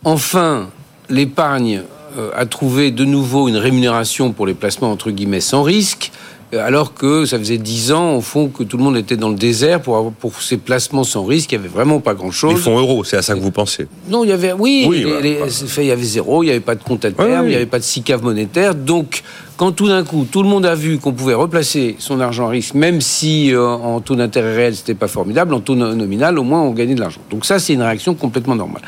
enfin, 0.05 0.69
l'épargne 1.09 1.83
euh, 2.19 2.31
a 2.35 2.47
trouvé 2.47 2.91
de 2.91 3.05
nouveau 3.05 3.49
une 3.49 3.57
rémunération 3.57 4.33
pour 4.33 4.47
les 4.47 4.55
placements 4.55 4.91
entre 4.91 5.11
guillemets 5.11 5.41
sans 5.41 5.63
risque 5.63 6.11
alors 6.53 6.95
que 6.95 7.25
ça 7.25 7.39
faisait 7.39 7.59
dix 7.59 7.93
ans, 7.93 8.17
au 8.17 8.21
fond, 8.21 8.49
que 8.49 8.63
tout 8.63 8.77
le 8.77 8.85
monde 8.85 8.97
était 8.97 9.17
dans 9.17 9.31
le 9.31 9.35
désert 9.35 9.81
pour, 9.83 10.13
pour 10.13 10.41
ces 10.41 10.57
placements 10.57 11.03
sans 11.03 11.25
risque. 11.25 11.51
Il 11.53 11.59
n'y 11.59 11.65
avait 11.65 11.75
vraiment 11.75 12.01
pas 12.01 12.15
grand-chose. 12.15 12.55
Les 12.55 12.61
fonds 12.61 12.79
euros, 12.79 13.03
c'est 13.05 13.17
à 13.17 13.23
ça 13.23 13.35
que 13.35 13.41
vous 13.41 13.51
pensez 13.51 13.89
Non, 14.09 14.23
il 14.23 14.31
y 14.31 14.33
avait, 14.33 14.53
oui, 14.53 14.89
il 14.93 15.85
y 15.85 15.91
avait 15.91 16.03
zéro, 16.03 16.43
il 16.43 16.47
n'y 16.47 16.53
avait 16.53 16.61
pas 16.61 16.77
de 16.77 16.83
compte 16.83 17.05
à 17.05 17.11
terme, 17.11 17.47
il 17.47 17.51
n'y 17.51 17.57
avait 17.57 17.67
pas 17.67 17.79
de 17.79 17.85
SICAV 17.85 18.23
monétaire. 18.23 18.75
Donc, 18.75 19.23
quand 19.57 19.73
tout 19.73 19.89
d'un 19.89 20.05
coup, 20.05 20.27
tout 20.31 20.43
le 20.43 20.49
monde 20.49 20.67
a 20.67 20.75
vu 20.75 20.99
qu'on 20.99 21.13
pouvait 21.13 21.35
replacer 21.35 21.97
son 21.99 22.21
argent 22.21 22.47
à 22.47 22.51
risque, 22.51 22.75
même 22.75 23.01
si 23.01 23.53
euh, 23.53 23.67
en 23.67 24.01
taux 24.01 24.15
d'intérêt 24.15 24.55
réel, 24.55 24.77
c'était 24.77 24.95
pas 24.95 25.09
formidable, 25.09 25.53
en 25.53 25.61
taux 25.61 25.75
nominal, 25.75 26.39
au 26.39 26.45
moins, 26.45 26.63
on 26.63 26.73
gagnait 26.73 26.95
de 26.95 27.01
l'argent. 27.01 27.21
Donc 27.31 27.45
ça, 27.45 27.59
c'est 27.59 27.73
une 27.73 27.83
réaction 27.83 28.15
complètement 28.15 28.55
normale. 28.55 28.83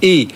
Et 0.00 0.28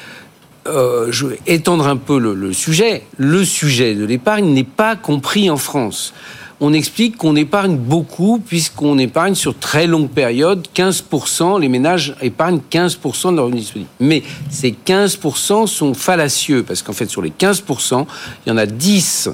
euh, 0.66 1.06
je 1.10 1.26
vais 1.26 1.38
étendre 1.46 1.86
un 1.86 1.96
peu 1.96 2.18
le 2.18 2.52
sujet. 2.52 3.04
Le 3.16 3.44
sujet 3.44 3.94
de 3.94 4.04
l'épargne 4.04 4.52
n'est 4.52 4.64
pas 4.64 4.94
compris 4.96 5.48
en 5.48 5.56
France 5.56 6.12
on 6.60 6.72
explique 6.72 7.16
qu'on 7.16 7.36
épargne 7.36 7.76
beaucoup 7.76 8.38
puisqu'on 8.38 8.98
épargne 8.98 9.34
sur 9.34 9.58
très 9.58 9.86
longue 9.86 10.08
période, 10.08 10.66
15%, 10.74 11.60
les 11.60 11.68
ménages 11.68 12.16
épargnent 12.22 12.60
15% 12.70 13.30
de 13.32 13.36
leur 13.36 13.44
revenu 13.46 13.60
disponible. 13.60 13.90
Mais 14.00 14.22
ces 14.48 14.74
15% 14.86 15.66
sont 15.66 15.94
fallacieux 15.94 16.62
parce 16.62 16.82
qu'en 16.82 16.92
fait 16.92 17.10
sur 17.10 17.22
les 17.22 17.30
15%, 17.30 18.06
il 18.46 18.50
y 18.50 18.52
en 18.52 18.56
a 18.56 18.66
10 18.66 19.30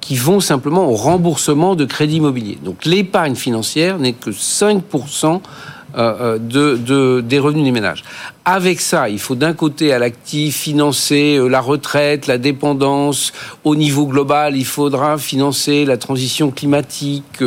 qui 0.00 0.16
vont 0.16 0.40
simplement 0.40 0.90
au 0.90 0.94
remboursement 0.94 1.74
de 1.74 1.84
crédit 1.84 2.16
immobilier. 2.16 2.58
Donc 2.62 2.84
l'épargne 2.84 3.36
financière 3.36 3.98
n'est 3.98 4.12
que 4.12 4.30
5% 4.30 5.40
euh, 5.96 6.38
euh, 6.38 6.76
de, 6.76 7.20
des 7.20 7.38
revenus 7.38 7.64
des 7.64 7.70
ménages. 7.70 8.02
Avec 8.44 8.80
ça, 8.80 9.10
il 9.10 9.18
faut 9.18 9.34
d'un 9.34 9.52
côté 9.52 9.92
à 9.92 9.98
l'actif 9.98 10.56
financer 10.56 11.36
euh, 11.36 11.48
la 11.48 11.60
retraite, 11.60 12.26
la 12.26 12.38
dépendance. 12.38 13.32
Au 13.64 13.76
niveau 13.76 14.06
global, 14.06 14.56
il 14.56 14.64
faudra 14.64 15.18
financer 15.18 15.84
la 15.84 15.98
transition 15.98 16.50
climatique, 16.50 17.44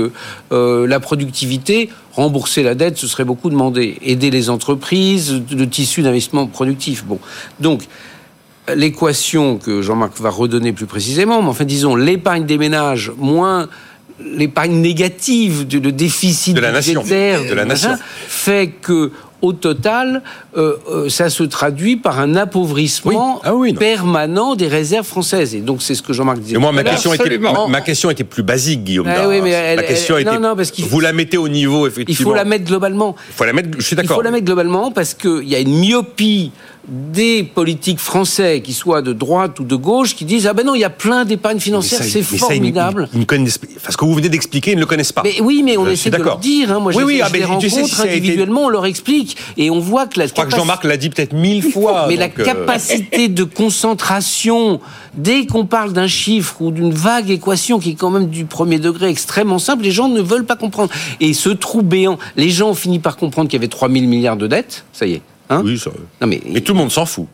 la 0.51 0.99
productivité. 0.99 1.89
Rembourser 2.13 2.63
la 2.63 2.75
dette, 2.75 2.97
ce 2.97 3.07
serait 3.07 3.25
beaucoup 3.25 3.49
demandé. 3.49 3.97
Aider 4.01 4.29
les 4.29 4.49
entreprises, 4.49 5.41
le 5.51 5.67
tissu 5.67 6.01
d'investissement 6.01 6.47
productif. 6.47 7.03
Bon, 7.03 7.19
donc 7.59 7.81
l'équation 8.73 9.57
que 9.57 9.81
Jean-Marc 9.81 10.19
va 10.19 10.29
redonner 10.29 10.71
plus 10.71 10.85
précisément, 10.85 11.41
mais 11.41 11.49
enfin 11.49 11.65
disons 11.65 11.95
l'épargne 11.95 12.45
des 12.45 12.57
ménages 12.57 13.11
moins 13.17 13.67
l'épargne 14.19 14.73
négative, 14.73 15.65
le 15.71 15.91
déficit 15.91 16.55
de 16.55 16.61
la 16.61 16.71
nation, 16.71 17.03
de 17.03 17.53
la 17.53 17.65
nation. 17.65 17.97
fait 18.27 18.71
que 18.81 19.11
au 19.41 19.53
total, 19.53 20.23
euh, 20.57 20.77
euh, 20.89 21.09
ça 21.09 21.29
se 21.29 21.43
traduit 21.43 21.97
par 21.97 22.19
un 22.19 22.35
appauvrissement 22.35 23.41
ah 23.43 23.51
permanent 23.77 24.55
des 24.55 24.67
réserves 24.67 25.05
françaises. 25.05 25.53
Et 25.53 25.59
donc, 25.59 25.81
c'est 25.81 25.93
ce 25.93 26.01
que 26.01 26.13
Jean-Marc 26.13 26.39
disait. 26.39 26.57
Moi, 26.57 26.71
ma 26.71 26.83
question, 26.83 27.13
était, 27.13 27.37
ma, 27.37 27.81
question 27.81 28.09
était 28.09 28.23
plus 28.23 28.43
basique, 28.43 28.83
Guillaume. 28.83 29.07
Ah 29.07 29.27
oui, 29.27 29.41
mais 29.43 29.75
ma 29.75 29.83
question 29.83 30.17
était. 30.17 30.39
Non, 30.39 30.55
parce 30.55 30.71
vous 30.79 30.99
la 30.99 31.13
mettez 31.13 31.37
au 31.37 31.47
niveau, 31.47 31.87
effectivement. 31.87 32.31
Il 32.31 32.31
faut 32.31 32.35
la 32.35 32.45
mettre 32.45 32.65
globalement. 32.65 33.15
Il 33.29 33.35
faut 33.35 33.45
la 33.45 33.53
mettre, 33.53 33.69
je 33.77 33.83
suis 33.83 33.95
d'accord. 33.95 34.15
Il 34.15 34.19
faut 34.19 34.23
la 34.23 34.31
mettre 34.31 34.45
globalement 34.45 34.91
parce 34.91 35.13
qu'il 35.13 35.47
y 35.47 35.55
a 35.55 35.59
une 35.59 35.79
myopie 35.79 36.51
des 36.87 37.43
politiques 37.43 37.99
français, 37.99 38.61
qui 38.61 38.73
soient 38.73 39.01
de 39.01 39.13
droite 39.13 39.59
ou 39.59 39.63
de 39.63 39.75
gauche, 39.75 40.15
qui 40.15 40.25
disent 40.25 40.47
Ah 40.47 40.53
ben 40.53 40.65
non, 40.65 40.75
il 40.75 40.81
y 40.81 40.85
a 40.85 40.89
plein 40.89 41.25
d'épargne 41.25 41.59
financière, 41.59 42.01
c'est 42.03 42.21
formidable. 42.21 43.09
ils, 43.13 43.25
connaissent, 43.25 43.59
ce 43.89 43.97
que 43.97 44.05
vous 44.05 44.13
venez 44.13 44.29
d'expliquer, 44.29 44.71
ils 44.71 44.75
ne 44.75 44.81
le 44.81 44.85
connaissent 44.85 45.11
pas. 45.11 45.23
Mais 45.23 45.41
oui, 45.41 45.63
mais 45.63 45.77
on 45.77 45.87
essaie 45.87 46.09
de 46.09 46.17
leur 46.17 46.37
dire. 46.37 46.71
Hein. 46.71 46.79
Moi, 46.79 46.93
oui, 46.95 47.03
oui, 47.03 47.21
ah 47.23 47.29
ben, 47.29 47.39
les 47.39 47.45
rencontre 47.45 48.01
individuellement, 48.01 48.65
on 48.65 48.69
leur 48.69 48.85
explique. 48.85 49.37
Et 49.57 49.69
on 49.69 49.79
voit 49.79 50.07
que 50.07 50.19
la. 50.19 50.27
Je 50.27 50.33
crois 50.33 50.45
que 50.45 50.55
Jean-Marc 50.55 50.83
l'a 50.83 50.97
dit 50.97 51.09
peut-être 51.09 51.33
mille 51.33 51.63
fois. 51.63 52.05
Mais 52.07 52.15
la 52.15 52.25
euh, 52.25 52.43
capacité 52.43 53.27
de 53.27 53.43
concentration, 53.43 54.79
dès 55.15 55.45
qu'on 55.45 55.65
parle 55.65 55.93
d'un 55.93 56.07
chiffre 56.07 56.61
ou 56.61 56.71
d'une 56.71 56.93
vague 56.93 57.29
équation 57.29 57.79
qui 57.79 57.91
est 57.91 57.95
quand 57.95 58.11
même 58.11 58.27
du 58.27 58.45
premier 58.45 58.79
degré 58.79 59.09
extrêmement 59.09 59.59
simple, 59.59 59.83
les 59.83 59.91
gens 59.91 60.07
ne 60.07 60.21
veulent 60.21 60.45
pas 60.45 60.55
comprendre. 60.55 60.91
Et 61.19 61.33
ce 61.33 61.49
trou 61.49 61.81
béant, 61.81 62.17
les 62.35 62.49
gens 62.49 62.69
ont 62.69 62.75
fini 62.75 62.99
par 62.99 63.17
comprendre 63.17 63.49
qu'il 63.49 63.57
y 63.57 63.61
avait 63.61 63.67
3 63.67 63.89
000 63.89 64.05
milliards 64.05 64.37
de 64.37 64.47
dettes, 64.47 64.85
ça 64.93 65.05
y 65.05 65.13
est. 65.13 65.21
Hein 65.49 65.61
oui, 65.63 65.77
ça... 65.77 65.91
non, 66.21 66.27
mais... 66.27 66.41
mais 66.47 66.61
tout 66.61 66.73
le 66.73 66.79
monde 66.79 66.91
s'en 66.91 67.05
fout. 67.05 67.27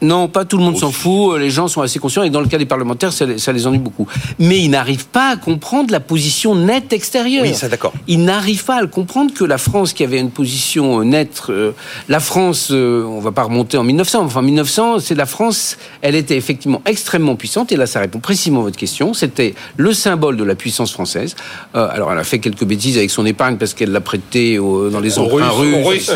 Non, 0.00 0.28
pas 0.28 0.44
tout 0.44 0.56
le 0.58 0.62
monde 0.62 0.78
s'en 0.78 0.92
fout. 0.92 1.38
Les 1.38 1.50
gens 1.50 1.66
sont 1.66 1.82
assez 1.82 1.98
conscients 1.98 2.22
et 2.22 2.30
dans 2.30 2.40
le 2.40 2.46
cas 2.46 2.58
des 2.58 2.66
parlementaires, 2.66 3.12
ça, 3.12 3.26
les- 3.26 3.38
ça 3.38 3.52
les 3.52 3.66
ennuie 3.66 3.78
beaucoup. 3.78 4.06
Mais 4.38 4.60
ils 4.60 4.68
n'arrivent 4.70 5.08
pas 5.08 5.30
à 5.32 5.36
comprendre 5.36 5.90
la 5.90 5.98
position 6.00 6.54
nette 6.54 6.92
extérieure. 6.92 7.42
Oui, 7.42 7.54
ça, 7.54 7.68
d'accord. 7.68 7.92
Ils 8.06 8.22
n'arrivent 8.22 8.64
pas 8.64 8.76
à 8.76 8.80
le 8.80 8.86
comprendre 8.86 9.32
que 9.34 9.42
la 9.44 9.58
France, 9.58 9.92
qui 9.92 10.04
avait 10.04 10.20
une 10.20 10.30
position 10.30 11.00
euh, 11.00 11.04
nette, 11.04 11.42
euh, 11.50 11.72
la 12.08 12.20
France, 12.20 12.68
euh, 12.70 13.02
on 13.04 13.18
va 13.20 13.32
pas 13.32 13.42
remonter 13.42 13.76
en 13.76 13.82
1900. 13.82 14.20
Enfin, 14.22 14.40
1900, 14.42 15.00
c'est 15.00 15.16
la 15.16 15.26
France. 15.26 15.76
Elle 16.00 16.14
était 16.14 16.36
effectivement 16.36 16.80
extrêmement 16.86 17.34
puissante. 17.34 17.72
Et 17.72 17.76
là, 17.76 17.86
ça 17.86 17.98
répond 17.98 18.20
précisément 18.20 18.60
à 18.60 18.64
votre 18.64 18.78
question. 18.78 19.14
C'était 19.14 19.54
le 19.76 19.92
symbole 19.92 20.36
de 20.36 20.44
la 20.44 20.54
puissance 20.54 20.92
française. 20.92 21.34
Euh, 21.74 21.88
alors, 21.90 22.12
elle 22.12 22.18
a 22.18 22.24
fait 22.24 22.38
quelques 22.38 22.64
bêtises 22.64 22.96
avec 22.98 23.10
son 23.10 23.26
épargne 23.26 23.56
parce 23.56 23.74
qu'elle 23.74 23.90
l'a 23.90 24.00
prêté 24.00 24.60
au- 24.60 24.90
dans 24.90 25.00
les 25.00 25.18
emprunts 25.18 25.48
Russes. 25.50 26.10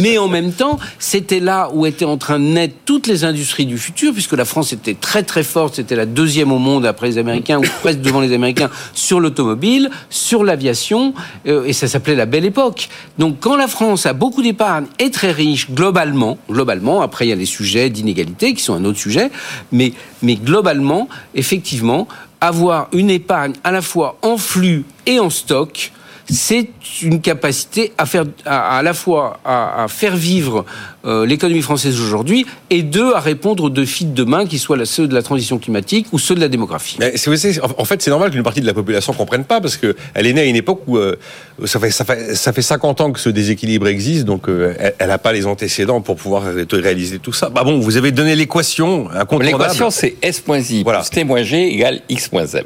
Mais 0.00 0.18
en 0.18 0.28
même 0.28 0.52
temps, 0.52 0.78
c'était 0.98 1.40
là 1.40 1.70
où 1.72 1.86
étaient 1.86 2.04
en 2.04 2.18
train 2.18 2.38
de 2.38 2.44
naître 2.44 2.74
toutes 2.84 3.06
les 3.06 3.21
industries 3.24 3.66
du 3.66 3.78
futur, 3.78 4.12
puisque 4.12 4.32
la 4.32 4.44
France 4.44 4.72
était 4.72 4.94
très 4.94 5.22
très 5.22 5.42
forte, 5.42 5.76
c'était 5.76 5.96
la 5.96 6.06
deuxième 6.06 6.52
au 6.52 6.58
monde 6.58 6.86
après 6.86 7.08
les 7.08 7.18
Américains, 7.18 7.58
ou 7.58 7.64
presque 7.80 8.00
devant 8.00 8.20
les 8.20 8.32
Américains, 8.32 8.70
sur 8.94 9.20
l'automobile, 9.20 9.90
sur 10.10 10.44
l'aviation, 10.44 11.14
euh, 11.46 11.64
et 11.64 11.72
ça 11.72 11.88
s'appelait 11.88 12.14
la 12.14 12.26
belle 12.26 12.44
époque. 12.44 12.88
Donc 13.18 13.38
quand 13.40 13.56
la 13.56 13.68
France 13.68 14.06
a 14.06 14.12
beaucoup 14.12 14.42
d'épargne, 14.42 14.86
est 14.98 15.12
très 15.12 15.32
riche 15.32 15.70
globalement, 15.70 16.38
globalement, 16.50 17.02
après 17.02 17.26
il 17.26 17.30
y 17.30 17.32
a 17.32 17.36
les 17.36 17.46
sujets 17.46 17.90
d'inégalité 17.90 18.54
qui 18.54 18.62
sont 18.62 18.74
un 18.74 18.84
autre 18.84 18.98
sujet, 18.98 19.30
mais, 19.70 19.92
mais 20.22 20.36
globalement, 20.36 21.08
effectivement, 21.34 22.08
avoir 22.40 22.88
une 22.92 23.10
épargne 23.10 23.52
à 23.64 23.70
la 23.70 23.82
fois 23.82 24.18
en 24.22 24.36
flux 24.36 24.84
et 25.06 25.20
en 25.20 25.30
stock, 25.30 25.92
c'est 26.28 26.70
une 27.02 27.20
capacité 27.20 27.92
à 27.98 28.06
faire 28.06 28.24
à, 28.46 28.82
la 28.82 28.94
fois 28.94 29.40
à 29.44 29.86
faire 29.88 30.16
vivre 30.16 30.64
euh, 31.04 31.26
l'économie 31.26 31.62
française 31.62 32.00
aujourd'hui 32.00 32.46
et 32.70 32.82
deux 32.82 33.12
à 33.14 33.20
répondre 33.20 33.64
aux 33.64 33.70
défis 33.70 34.04
de 34.04 34.14
demain 34.14 34.46
qui 34.46 34.58
soient 34.58 34.76
ceux 34.84 35.06
de 35.06 35.14
la 35.14 35.22
transition 35.22 35.58
climatique 35.58 36.06
ou 36.12 36.18
ceux 36.18 36.34
de 36.34 36.40
la 36.40 36.48
démographie. 36.48 36.96
Mais 37.00 37.16
c'est 37.16 37.30
aussi- 37.30 37.58
en 37.76 37.84
fait, 37.84 38.00
c'est 38.02 38.10
normal 38.10 38.30
qu'une 38.30 38.42
partie 38.42 38.60
de 38.60 38.66
la 38.66 38.74
population 38.74 39.12
comprenne 39.12 39.44
pas 39.44 39.60
parce 39.60 39.76
que 39.76 39.96
elle 40.14 40.26
est 40.26 40.32
née 40.32 40.42
à 40.42 40.44
une 40.44 40.56
époque 40.56 40.82
où 40.86 40.96
euh, 40.96 41.16
ça, 41.64 41.78
fait, 41.80 41.90
ça, 41.90 42.04
fait, 42.04 42.34
ça 42.34 42.52
fait 42.52 42.62
50 42.62 43.00
ans 43.00 43.12
que 43.12 43.20
ce 43.20 43.28
déséquilibre 43.28 43.88
existe, 43.88 44.24
donc 44.24 44.48
euh, 44.48 44.74
elle- 44.98 45.08
n'a 45.08 45.18
pas 45.18 45.32
les 45.32 45.46
antécédents 45.46 46.00
pour 46.00 46.16
pouvoir 46.16 46.44
ré- 46.44 46.66
réaliser 46.70 47.18
tout 47.18 47.32
ça. 47.32 47.48
Bah 47.50 47.64
bon, 47.64 47.78
vous 47.80 47.96
avez 47.96 48.12
donné 48.12 48.34
l'équation 48.36 49.10
incontournable. 49.10 49.58
L'équation, 49.62 49.90
c'est 49.90 50.16
S 50.22 50.42
moins 50.46 50.58
I 50.60 50.82
Voilà. 50.84 51.00
plus 51.00 51.10
T 51.10 51.24
moins 51.24 51.42
G 51.42 51.74
égale 51.74 52.00
X 52.08 52.30
moins 52.32 52.46
M. 52.46 52.64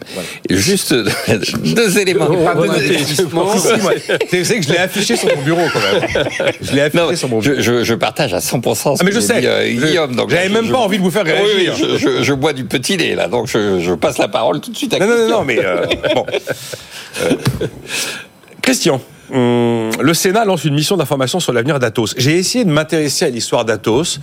Et 0.48 0.56
Juste 0.56 0.94
deux 1.64 1.98
éléments. 1.98 2.28
Si, 3.56 3.68
C'est 4.30 4.44
c'est 4.44 4.60
que 4.60 4.64
je 4.66 4.70
l'ai 4.72 4.78
affiché 4.78 5.16
sur 5.16 5.34
mon 5.36 5.42
bureau 5.42 5.62
quand 5.72 5.80
même. 5.80 6.08
Je 6.60 6.72
l'ai 6.74 6.82
affiché 6.82 7.02
Non, 7.04 7.16
sur 7.16 7.28
mon 7.28 7.40
bureau. 7.40 7.56
je, 7.56 7.60
je, 7.62 7.84
je 7.84 7.94
partage 7.94 8.25
à 8.34 8.38
100% 8.40 8.96
ce 8.96 9.02
Ah, 9.02 9.04
mais 9.04 9.10
que 9.10 9.16
je 9.16 9.20
dit, 9.20 9.26
sais. 9.26 9.46
euh, 9.46 9.66
Je- 9.78 9.86
Guillaume. 9.86 10.14
donc 10.16 10.30
j'avais 10.30 10.48
même 10.48 10.66
je- 10.66 10.72
pas 10.72 10.78
envie 10.78 10.98
de 10.98 11.02
vous 11.02 11.10
faire 11.10 11.24
réagir. 11.24 11.74
oui, 11.78 11.98
je, 11.98 12.22
je- 12.22 12.32
bois 12.32 12.52
du 12.52 12.64
petit 12.64 12.96
lait 12.96 13.14
là, 13.14 13.28
donc 13.28 13.46
je, 13.48 13.94
passe 13.94 14.18
la 14.18 14.28
parole 14.28 14.60
tout 14.60 14.70
de 14.70 14.76
suite 14.76 14.92
à 14.94 14.98
Non, 14.98 15.06
non, 15.06 15.12
non, 15.12 15.18
Christian. 15.18 15.38
non, 15.38 15.44
mais 15.44 15.58
euh, 15.64 15.86
bon. 16.14 16.26
Euh, 17.22 17.32
Christian, 18.62 19.00
hum, 19.32 19.90
le 20.00 20.14
Sénat 20.14 20.44
lance 20.44 20.64
une 20.64 20.74
mission 20.74 20.96
d'information 20.96 21.40
sur 21.40 21.52
l'avenir 21.52 21.78
d'Atos. 21.78 22.14
J'ai 22.16 22.36
essayé 22.38 22.64
de 22.64 22.70
m'intéresser 22.70 23.24
à 23.26 23.30
l'histoire 23.30 23.64
d'Atos. 23.64 24.20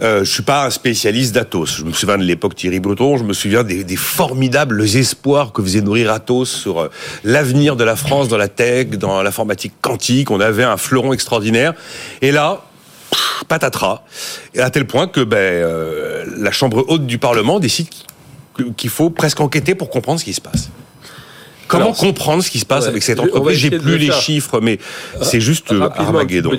Euh, 0.00 0.24
je 0.24 0.32
suis 0.32 0.42
pas 0.42 0.66
un 0.66 0.70
spécialiste 0.70 1.34
d'Atos. 1.34 1.76
Je 1.78 1.84
me 1.84 1.92
souviens 1.92 2.16
de 2.18 2.22
l'époque 2.24 2.54
Thierry 2.56 2.80
Breton. 2.80 3.18
Je 3.18 3.24
me 3.24 3.34
souviens 3.34 3.62
des, 3.62 3.84
des 3.84 3.96
formidables 3.96 4.82
espoirs 4.82 5.52
que 5.52 5.62
faisait 5.62 5.80
nourrir 5.82 6.10
Atos 6.10 6.46
sur 6.48 6.80
euh, 6.80 6.88
l'avenir 7.24 7.76
de 7.76 7.84
la 7.84 7.94
France 7.94 8.28
dans 8.28 8.38
la 8.38 8.48
tech, 8.48 8.88
dans 8.90 9.22
l'informatique 9.22 9.74
quantique. 9.80 10.30
On 10.30 10.40
avait 10.40 10.64
un 10.64 10.76
fleuron 10.76 11.12
extraordinaire. 11.12 11.74
Et 12.20 12.32
là, 12.32 12.62
patatras. 13.44 14.02
À 14.58 14.70
tel 14.70 14.86
point 14.86 15.06
que 15.06 15.20
ben, 15.20 15.36
euh, 15.36 16.24
la 16.38 16.50
Chambre 16.52 16.84
haute 16.88 17.06
du 17.06 17.18
Parlement 17.18 17.60
décide 17.60 17.88
qu'il 18.76 18.90
faut 18.90 19.10
presque 19.10 19.40
enquêter 19.40 19.74
pour 19.74 19.90
comprendre 19.90 20.20
ce 20.20 20.24
qui 20.24 20.34
se 20.34 20.40
passe. 20.40 20.70
Comment 21.68 21.84
Alors, 21.86 21.96
comprendre 21.96 22.42
ce 22.42 22.50
qui 22.50 22.58
se 22.58 22.66
passe 22.66 22.84
ouais, 22.84 22.90
avec 22.90 23.02
cette 23.02 23.18
entreprise? 23.18 23.56
J'ai 23.56 23.70
plus 23.70 23.92
le 23.92 23.96
les 23.96 24.12
chiffres, 24.12 24.60
mais 24.60 24.78
c'est 25.22 25.40
juste 25.40 25.72
euh, 25.72 25.78
Rapidement, 25.78 26.08
un 26.20 26.26
petit 26.26 26.38
Armageddon. 26.38 26.50
peu 26.50 26.56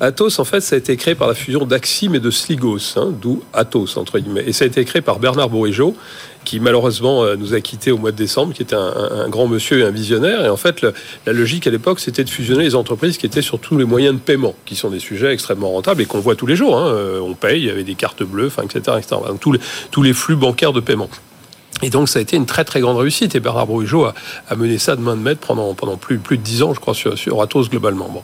Atos, 0.00 0.38
en 0.38 0.44
fait, 0.44 0.60
ça 0.60 0.76
a 0.76 0.78
été 0.78 0.96
créé 0.96 1.16
par 1.16 1.26
la 1.26 1.34
fusion 1.34 1.64
d'Axim 1.66 2.14
et 2.14 2.20
de 2.20 2.30
Sligos, 2.30 2.96
hein, 2.96 3.12
d'où 3.20 3.42
Atos, 3.52 3.96
entre 3.96 4.20
guillemets. 4.20 4.44
Et 4.46 4.52
ça 4.52 4.64
a 4.64 4.68
été 4.68 4.84
créé 4.84 5.02
par 5.02 5.18
Bernard 5.18 5.48
Bourigeaud, 5.48 5.96
qui 6.44 6.60
malheureusement 6.60 7.24
euh, 7.24 7.34
nous 7.34 7.52
a 7.52 7.60
quittés 7.60 7.90
au 7.90 7.98
mois 7.98 8.12
de 8.12 8.16
décembre, 8.16 8.54
qui 8.54 8.62
était 8.62 8.76
un, 8.76 9.28
grand 9.28 9.48
monsieur 9.48 9.80
et 9.80 9.82
un 9.82 9.90
visionnaire. 9.90 10.44
Et 10.44 10.48
en 10.48 10.56
fait, 10.56 10.82
la 11.26 11.32
logique 11.32 11.66
à 11.66 11.70
l'époque, 11.70 11.98
c'était 11.98 12.22
de 12.22 12.30
fusionner 12.30 12.62
les 12.62 12.76
entreprises 12.76 13.18
qui 13.18 13.26
étaient 13.26 13.42
sur 13.42 13.58
tous 13.58 13.76
les 13.76 13.84
moyens 13.84 14.14
de 14.14 14.20
paiement, 14.20 14.54
qui 14.66 14.76
sont 14.76 14.88
des 14.88 15.00
sujets 15.00 15.32
extrêmement 15.32 15.70
rentables 15.70 16.00
et 16.00 16.06
qu'on 16.06 16.20
voit 16.20 16.36
tous 16.36 16.46
les 16.46 16.54
jours. 16.54 16.78
hein. 16.78 16.86
Euh, 16.86 17.18
On 17.20 17.34
paye, 17.34 17.62
il 17.62 17.66
y 17.66 17.70
avait 17.70 17.82
des 17.82 17.96
cartes 17.96 18.22
bleues, 18.22 18.52
etc., 18.62 18.98
etc. 18.98 19.16
Donc, 19.26 19.40
tous, 19.40 20.02
les, 20.02 20.12
flux 20.12 20.36
bancaires 20.36 20.72
de 20.72 20.80
paiement. 20.80 21.10
Et 21.82 21.90
donc 21.90 22.08
ça 22.08 22.18
a 22.18 22.22
été 22.22 22.36
une 22.36 22.46
très 22.46 22.64
très 22.64 22.80
grande 22.80 22.96
réussite 22.96 23.36
et 23.36 23.40
Bernard 23.40 23.68
Bourigeau 23.68 24.04
a, 24.04 24.14
mené 24.56 24.78
ça 24.78 24.96
de 24.96 25.00
main 25.00 25.14
de 25.14 25.22
maître 25.22 25.46
pendant, 25.46 25.96
plus 25.96 26.18
de 26.18 26.42
dix 26.42 26.64
ans, 26.64 26.74
je 26.74 26.80
crois, 26.80 26.94
sur, 26.94 27.16
sur 27.16 27.40
Atos 27.40 27.68
globalement. 27.68 28.08
Bon. 28.12 28.22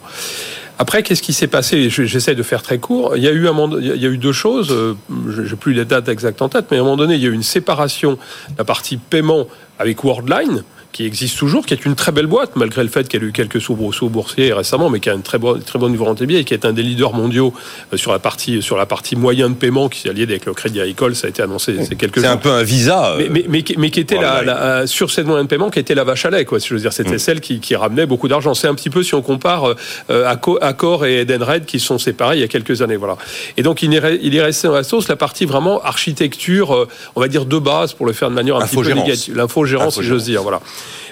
Après, 0.78 1.02
qu'est-ce 1.02 1.22
qui 1.22 1.32
s'est 1.32 1.46
passé? 1.46 1.88
Je- 1.88 2.02
J'essaie 2.04 2.34
de 2.34 2.42
faire 2.42 2.62
très 2.62 2.78
court. 2.78 3.16
Il 3.16 3.22
y 3.22 3.28
a 3.28 3.32
eu, 3.32 4.18
deux 4.18 4.32
choses. 4.32 4.70
euh, 4.72 4.94
Je 5.28 5.42
n'ai 5.42 5.56
plus 5.56 5.72
les 5.72 5.84
dates 5.84 6.08
exactes 6.08 6.42
en 6.42 6.48
tête, 6.48 6.66
mais 6.70 6.78
à 6.78 6.80
un 6.80 6.84
moment 6.84 6.96
donné, 6.96 7.14
il 7.14 7.20
y 7.22 7.26
a 7.26 7.28
eu 7.28 7.32
une 7.34 7.42
séparation 7.44 8.12
de 8.12 8.54
la 8.58 8.64
partie 8.64 8.96
paiement 8.96 9.46
avec 9.78 10.02
Worldline 10.04 10.64
qui 10.94 11.04
existe 11.04 11.36
toujours, 11.36 11.66
qui 11.66 11.74
est 11.74 11.84
une 11.84 11.96
très 11.96 12.12
belle 12.12 12.28
boîte, 12.28 12.52
malgré 12.54 12.82
le 12.84 12.88
fait 12.88 13.08
qu'elle 13.08 13.24
a 13.24 13.26
eu 13.26 13.32
quelques 13.32 13.60
soubresauts 13.60 14.08
boursiers 14.08 14.52
récemment, 14.52 14.88
mais 14.90 15.00
qui 15.00 15.10
a 15.10 15.14
une 15.14 15.22
très 15.22 15.38
bonne, 15.38 15.60
très 15.60 15.78
bonne 15.78 15.90
niveau 15.90 16.04
rentabilité 16.04 16.40
et 16.42 16.44
qui 16.44 16.54
est 16.54 16.64
un 16.64 16.72
des 16.72 16.84
leaders 16.84 17.12
mondiaux 17.12 17.52
euh, 17.92 17.96
sur 17.96 18.12
la 18.12 18.20
partie, 18.20 18.62
sur 18.62 18.76
la 18.76 18.86
partie 18.86 19.16
moyen 19.16 19.50
de 19.50 19.54
paiement 19.54 19.88
qui 19.88 19.98
s'est 20.00 20.08
allié 20.10 20.22
avec 20.22 20.46
le 20.46 20.54
Crédit 20.54 20.80
Agricole. 20.80 21.16
Ça 21.16 21.26
a 21.26 21.30
été 21.30 21.42
annoncé 21.42 21.84
ces 21.84 21.96
quelques 21.96 22.20
C'est 22.20 22.26
un 22.28 22.36
peu 22.36 22.50
un 22.52 22.62
visa. 22.62 23.10
euh, 23.10 23.16
mais, 23.18 23.28
mais, 23.28 23.44
mais, 23.48 23.62
qui- 23.62 23.74
mais 23.76 23.90
qui 23.90 23.98
était 24.00 24.14
la, 24.14 24.20
Worldline. 24.44 24.46
la- 24.46 24.62
euh, 24.62 24.86
sur 24.86 25.10
cette 25.10 25.26
moyenne 25.26 25.46
de 25.46 25.50
paiement 25.50 25.68
qui 25.68 25.80
était 25.80 25.96
la 25.96 26.04
vache 26.04 26.24
à 26.26 26.30
lait 26.30 26.44
quoi. 26.44 26.60
Si 26.60 26.68
je 26.68 26.74
veux 26.74 26.80
dire 26.80 26.92
c'était 26.92 27.18
celle 27.18 27.40
qui, 27.40 27.58
qui 27.58 27.74
ramenait 27.74 28.06
beaucoup 28.06 28.28
d'argent. 28.28 28.54
C'est 28.54 28.68
un 28.68 28.74
petit 28.76 28.88
peu 28.90 29.02
si 29.02 29.14
on 29.16 29.22
compare 29.22 29.74
euh, 30.10 30.32
Acco- 30.32 30.58
Accor 30.62 31.06
et 31.06 31.22
Edenred 31.22 31.64
qui 31.64 31.80
sont 31.80 31.98
séparés 31.98 32.36
il 32.36 32.40
y 32.40 32.44
a 32.44 32.48
quelques 32.48 32.82
années 32.82 32.96
voilà. 32.96 33.16
Et 33.56 33.62
donc 33.64 33.82
il 33.82 33.92
est, 33.92 34.20
il 34.22 34.36
est 34.36 34.42
resté 34.42 34.68
dans 34.68 34.74
la 34.74 34.84
sauce 34.84 35.08
la 35.08 35.16
partie 35.16 35.44
vraiment 35.44 35.82
architecture 35.82 36.86
on 37.16 37.20
va 37.20 37.26
dire 37.28 37.46
de 37.46 37.58
base 37.58 37.94
pour 37.94 38.06
le 38.06 38.12
faire 38.12 38.30
de 38.30 38.34
manière 38.34 38.56
un 38.56 38.60
petit 38.66 38.76
peu 38.76 38.82
négative. 39.02 39.36
L'infogérance 39.36 39.94
si 39.96 40.02
j'ose 40.04 40.24
dire 40.24 40.42
voilà 40.42 40.60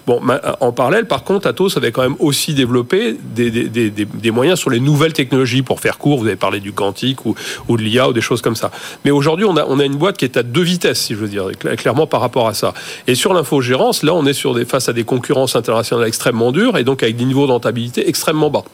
Bon, 0.06 0.20
en 0.60 0.72
parallèle, 0.72 1.06
par 1.06 1.22
contre, 1.22 1.46
Atos 1.46 1.76
avait 1.76 1.92
quand 1.92 2.02
même 2.02 2.16
aussi 2.18 2.54
développé 2.54 3.16
des, 3.22 4.30
moyens 4.30 4.58
sur 4.58 4.70
les 4.70 4.80
nouvelles 4.80 5.12
technologies 5.12 5.62
pour 5.62 5.80
faire 5.80 5.98
court. 5.98 6.18
Vous 6.18 6.26
avez 6.26 6.36
parlé 6.36 6.60
du 6.60 6.72
quantique 6.72 7.24
ou, 7.24 7.34
de 7.68 7.82
l'IA 7.82 8.08
ou 8.08 8.12
des 8.12 8.20
choses 8.20 8.42
comme 8.42 8.56
ça. 8.56 8.70
Mais 9.04 9.10
aujourd'hui, 9.10 9.44
on 9.44 9.56
a, 9.56 9.84
une 9.84 9.96
boîte 9.96 10.16
qui 10.16 10.24
est 10.24 10.36
à 10.36 10.42
deux 10.42 10.62
vitesses, 10.62 11.00
si 11.00 11.14
je 11.14 11.18
veux 11.18 11.28
dire, 11.28 11.48
cla- 11.50 11.76
clairement 11.76 12.06
par 12.06 12.20
rapport 12.20 12.48
à 12.48 12.54
ça. 12.54 12.74
Et 13.06 13.14
sur 13.14 13.32
l'infogérance, 13.32 14.02
là, 14.02 14.14
on 14.14 14.26
est 14.26 14.64
face 14.64 14.88
à 14.88 14.92
des 14.92 15.04
concurrences 15.04 15.56
internationales 15.56 16.06
extrêmement 16.06 16.52
dures 16.52 16.78
et 16.78 16.84
donc 16.84 17.02
avec 17.02 17.16
des 17.16 17.24
niveaux 17.24 17.46
de 17.46 17.52
rentabilité 17.52 18.08
extrêmement 18.08 18.50
bas. 18.50 18.64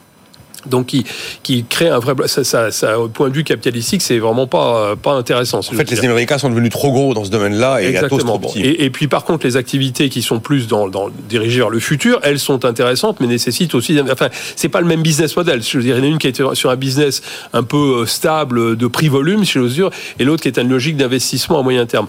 Donc, 0.65 0.87
qui, 0.87 1.05
qui 1.43 1.63
crée 1.63 1.89
un 1.89 1.99
vrai. 1.99 2.13
Ça, 2.27 2.43
ça, 2.43 2.71
ça, 2.71 2.99
au 2.99 3.07
point 3.07 3.29
de 3.29 3.33
vue 3.33 3.43
capitalistique, 3.43 4.01
c'est 4.01 4.19
vraiment 4.19 4.47
pas, 4.47 4.95
pas 4.95 5.13
intéressant. 5.13 5.59
En 5.59 5.61
fait, 5.61 5.83
dire. 5.83 6.01
les 6.01 6.05
Américains 6.05 6.37
sont 6.37 6.49
devenus 6.49 6.71
trop 6.71 6.91
gros 6.91 7.13
dans 7.13 7.25
ce 7.25 7.29
domaine-là 7.29 7.81
et 7.81 7.87
Exactement. 7.87 8.37
trop 8.37 8.39
petit. 8.39 8.61
Et, 8.61 8.85
et 8.85 8.89
puis 8.89 9.07
par 9.07 9.23
contre, 9.23 9.45
les 9.45 9.57
activités 9.57 10.09
qui 10.09 10.21
sont 10.21 10.39
plus 10.39 10.67
dans, 10.67 10.87
dans 10.87 11.09
dirigées 11.27 11.59
vers 11.59 11.69
le 11.69 11.79
futur, 11.79 12.19
elles 12.23 12.39
sont 12.39 12.65
intéressantes, 12.65 13.19
mais 13.19 13.27
nécessitent 13.27 13.75
aussi. 13.75 13.99
Enfin, 14.11 14.29
c'est 14.55 14.69
pas 14.69 14.81
le 14.81 14.87
même 14.87 15.01
business 15.01 15.35
model. 15.35 15.61
Je 15.63 15.77
veux 15.77 15.83
dire, 15.83 15.97
il 15.97 15.99
y 15.99 16.01
en 16.01 16.05
a 16.05 16.11
une 16.11 16.17
qui 16.17 16.27
est 16.27 16.53
sur 16.53 16.69
un 16.69 16.75
business 16.75 17.21
un 17.53 17.63
peu 17.63 18.01
euh, 18.01 18.05
stable 18.05 18.75
de 18.75 18.87
prix 18.87 19.07
volume, 19.07 19.45
si 19.45 19.53
j'ose 19.53 19.75
dire, 19.75 19.89
et 20.19 20.23
l'autre 20.23 20.41
qui 20.41 20.47
est 20.47 20.57
une 20.57 20.69
logique 20.69 20.97
d'investissement 20.97 21.59
à 21.59 21.63
moyen 21.63 21.85
terme. 21.85 22.07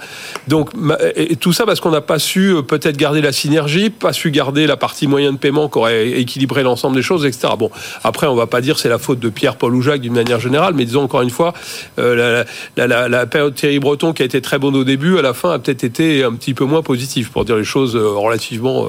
Donc 0.49 0.71
et 1.17 1.37
tout 1.37 1.53
ça 1.53 1.67
parce 1.67 1.81
qu'on 1.81 1.91
n'a 1.91 2.01
pas 2.01 2.19
su 2.19 2.55
euh, 2.55 2.63
peut-être 2.63 2.97
garder 2.97 3.21
la 3.21 3.33
synergie, 3.33 3.91
pas 3.91 4.13
su 4.13 4.31
garder 4.31 4.67
la 4.67 4.77
partie 4.77 5.07
moyen 5.07 5.33
de 5.33 5.39
paiement 5.39 5.69
qui 5.69 5.79
aurait 5.79 6.09
équilibré 6.11 6.63
l'ensemble 6.63 6.97
des 6.97 7.03
choses, 7.03 7.25
etc. 7.25 7.55
Bon, 7.59 7.71
après, 8.05 8.27
on 8.27 8.35
va 8.35 8.40
pas 8.47 8.61
dire 8.61 8.79
c'est 8.79 8.89
la 8.89 8.99
faute 8.99 9.21
de 9.21 9.29
Pierre, 9.29 9.57
Paul 9.57 9.75
ou 9.75 9.83
Jacques 9.83 10.01
d'une 10.01 10.15
manière 10.15 10.41
générale, 10.41 10.75
mais 10.75 10.85
disons 10.85 11.03
encore 11.03 11.23
une 11.23 11.31
fois, 11.31 11.55
euh, 11.99 12.45
la, 12.77 13.27
période 13.27 13.55
Thierry 13.55 13.79
Breton 13.79 14.13
qui 14.13 14.23
a 14.23 14.25
été 14.25 14.41
très 14.41 14.59
bonne 14.59 14.77
au 14.77 14.85
début, 14.85 15.19
à 15.19 15.23
la 15.23 15.35
fin 15.35 15.53
a 15.53 15.59
peut-être 15.59 15.85
été 15.85 16.25
un 16.25 16.33
petit 16.33 16.55
peu 16.55 16.65
moins 16.65 16.83
positive 16.83 17.31
pour 17.31 17.45
dire 17.45 17.57
les 17.57 17.65
choses 17.65 17.97
euh, 17.97 18.09
relativement 18.09 18.87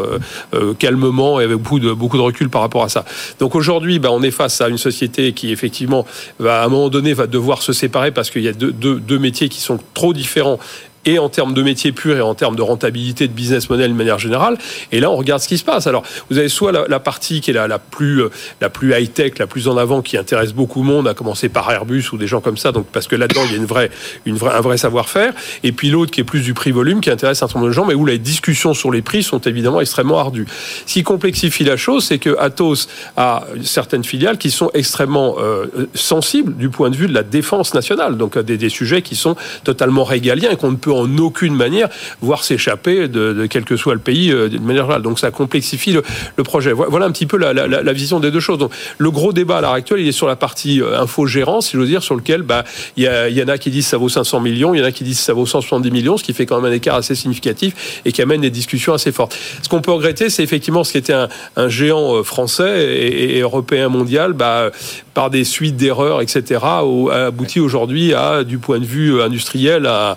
euh, 0.54 0.74
calmement 0.74 1.40
et 1.40 1.44
avec 1.44 1.58
beaucoup 1.58 1.80
de, 1.80 2.22
recul 2.22 2.50
par 2.50 2.62
rapport 2.62 2.84
à 2.84 2.90
ça. 2.90 3.06
Donc 3.40 3.56
aujourd'hui, 3.56 4.00
bah, 4.00 4.10
on 4.12 4.22
est 4.22 4.32
face 4.32 4.62
à 4.62 4.68
une 4.68 4.78
société 4.78 5.34
qui 5.34 5.52
effectivement 5.52 6.06
va 6.40 6.62
à 6.62 6.66
un 6.66 6.70
moment 6.70 6.90
donné 6.90 7.14
va 7.14 7.28
devoir 7.28 7.62
se 7.62 7.74
séparer 7.74 8.12
parce 8.12 8.30
qu'il 8.30 8.44
y 8.44 8.48
a 8.48 8.54
deux, 8.54 8.72
deux 8.72 9.20
métiers 9.20 9.50
qui 9.50 9.60
sont 9.60 9.80
trop 9.94 10.14
différents 10.14 10.60
et 11.06 11.20
en 11.20 11.30
termes 11.30 11.54
de 11.54 11.64
métier 11.64 11.92
pur 11.92 12.16
et 12.16 12.22
en 12.22 12.36
termes 12.36 12.56
de 12.56 12.62
rentabilité 12.62 13.28
de 13.28 13.34
business 13.34 13.70
model 13.70 13.92
de 13.92 13.96
manière 13.96 14.20
générale. 14.20 14.58
Et 14.92 15.00
là, 15.00 15.10
on 15.10 15.16
regarde 15.16 15.42
ce 15.42 15.48
qui 15.48 15.58
se 15.58 15.64
passe. 15.64 15.88
Alors, 15.88 16.04
vous 16.30 16.38
avez 16.38 16.50
soit 16.50 16.72
la, 16.72 17.00
partie 17.00 17.42
qui 17.42 17.52
est 17.52 17.54
la, 17.54 17.80
plus, 17.80 18.24
la 18.60 18.70
plus 18.70 18.94
high-tech, 18.94 19.40
la 19.40 19.48
plus 19.48 19.68
en 19.68 19.78
avant, 19.78 20.02
qui 20.02 20.18
intéresse 20.18 20.54
beaucoup 20.54 20.82
de 20.82 20.86
monde, 20.86 21.08
à 21.08 21.14
commencer 21.14 21.50
par 21.50 21.72
Airbus 21.72 22.06
ou 22.14 22.18
des 22.18 22.28
gens 22.28 22.42
comme 22.42 22.58
ça, 22.58 22.72
donc 22.72 22.88
parce 22.92 23.08
que 23.08 23.16
là-dedans, 23.16 23.42
il 23.46 23.52
y 23.52 23.54
a 23.56 23.58
une 23.58 23.66
vraie, 23.66 23.90
une 24.26 24.36
vraie, 24.36 24.54
un 24.54 24.62
vrai 24.62 24.78
savoir-faire. 24.78 25.34
Et 25.64 25.72
puis 25.72 25.90
l'autre 25.90 26.12
qui 26.12 26.22
est 26.22 26.26
plus 26.26 26.42
du 26.42 26.54
prix-volume, 26.54 27.02
qui 27.02 27.10
intéresse 27.10 27.38
un 27.38 27.48
certain 27.48 27.60
nombre 27.60 27.70
de 27.70 27.74
gens, 27.74 27.86
mais 27.86 27.94
où 27.94 28.06
les 28.06 28.20
discussions 28.20 28.74
sur 28.74 28.92
les 28.92 29.02
prix 29.02 29.24
sont 29.24 29.40
évidemment 29.40 29.82
extrêmement 29.82 30.20
ardues. 30.20 30.46
Ce 30.86 30.94
qui 30.94 31.04
complexifie 31.04 31.64
la 31.64 31.78
chose, 31.78 32.06
c'est 32.06 32.20
que 32.20 32.38
Atos 32.40 32.88
a 33.18 33.46
certaines 33.64 34.04
filiales 34.04 34.38
qui 34.38 34.52
sont 34.52 34.70
extrêmement 34.74 35.36
euh, 35.40 35.66
sensibles 35.94 36.56
du 36.56 36.70
point 36.70 36.90
de 36.90 36.96
vue 36.96 37.08
de 37.08 37.14
la 37.14 37.24
défense 37.24 37.74
nationale, 37.74 38.18
donc 38.18 38.38
des, 38.38 38.58
des 38.58 38.70
sujets 38.70 39.02
qui 39.02 39.16
sont 39.16 39.36
totalement 39.64 40.04
régaliens 40.04 40.52
et 40.52 40.56
qu'on 40.56 40.72
ne 40.72 40.78
peut 40.78 40.91
en 40.92 41.18
aucune 41.18 41.56
manière 41.56 41.90
voir 42.22 42.44
s'échapper 42.44 43.08
de, 43.08 43.48
quel 43.50 43.64
que 43.64 43.76
soit 43.76 43.94
le 43.94 44.00
pays 44.00 44.32
euh, 44.32 44.50
d'une 44.50 44.64
manière 44.64 44.84
générale. 44.84 45.02
Donc 45.02 45.20
ça 45.20 45.32
complexifie 45.32 45.94
le, 45.94 46.44
projet. 46.44 46.72
Voilà 46.74 47.06
un 47.06 47.12
petit 47.12 47.26
peu 47.26 47.38
la, 47.38 47.94
vision 47.94 48.20
des 48.20 48.32
deux 48.32 48.40
choses. 48.40 48.58
Donc 48.58 48.72
le 48.98 49.12
gros 49.12 49.34
débat 49.34 49.58
à 49.58 49.62
l'heure 49.62 49.74
actuelle, 49.74 50.00
il 50.00 50.08
est 50.08 50.14
sur 50.14 50.28
la 50.28 50.36
partie 50.36 50.82
euh, 50.82 51.00
infogérance, 51.00 51.70
si 51.70 51.78
j'ose 51.78 51.88
dire, 51.88 52.04
sur 52.04 52.16
lequel 52.16 52.42
bah 52.42 52.64
il 52.98 53.04
y, 53.04 53.34
y, 53.34 53.44
en 53.44 53.48
a 53.48 53.58
qui 53.58 53.70
disent 53.70 53.88
ça 53.88 53.98
vaut 53.98 54.10
500 54.10 54.40
millions, 54.40 54.74
il 54.74 54.80
y 54.80 54.82
en 54.82 54.86
a 54.86 54.92
qui 54.92 55.04
disent 55.04 55.20
ça 55.20 55.34
vaut 55.34 55.46
170 55.46 55.92
millions, 55.92 56.18
ce 56.18 56.24
qui 56.24 56.34
fait 56.34 56.46
quand 56.46 56.60
même 56.62 56.72
un 56.72 56.76
écart 56.76 56.96
assez 56.96 57.16
significatif 57.16 58.02
et 58.06 58.12
qui 58.12 58.22
amène 58.22 58.42
des 58.42 58.50
discussions 58.50 58.94
assez 58.94 59.12
fortes. 59.12 59.38
Ce 59.62 59.70
qu'on 59.70 59.82
peut 59.82 59.92
regretter, 59.92 60.30
c'est 60.30 60.44
effectivement 60.44 60.84
ce 60.84 60.92
qui 60.92 60.98
était 60.98 61.14
un, 61.14 61.30
géant 61.68 62.16
euh, 62.16 62.24
français 62.24 62.96
et, 62.96 63.40
européen 63.40 63.90
mondial, 63.90 64.34
bah, 64.34 64.72
par 65.14 65.30
des 65.30 65.44
suites 65.44 65.76
d'erreurs, 65.76 66.22
etc., 66.22 66.60
a 66.64 67.26
abouti 67.28 67.60
aujourd'hui 67.60 68.14
à, 68.14 68.44
du 68.44 68.58
point 68.58 68.80
de 68.80 68.86
vue 68.86 69.22
industriel, 69.22 69.86
à, 69.86 70.16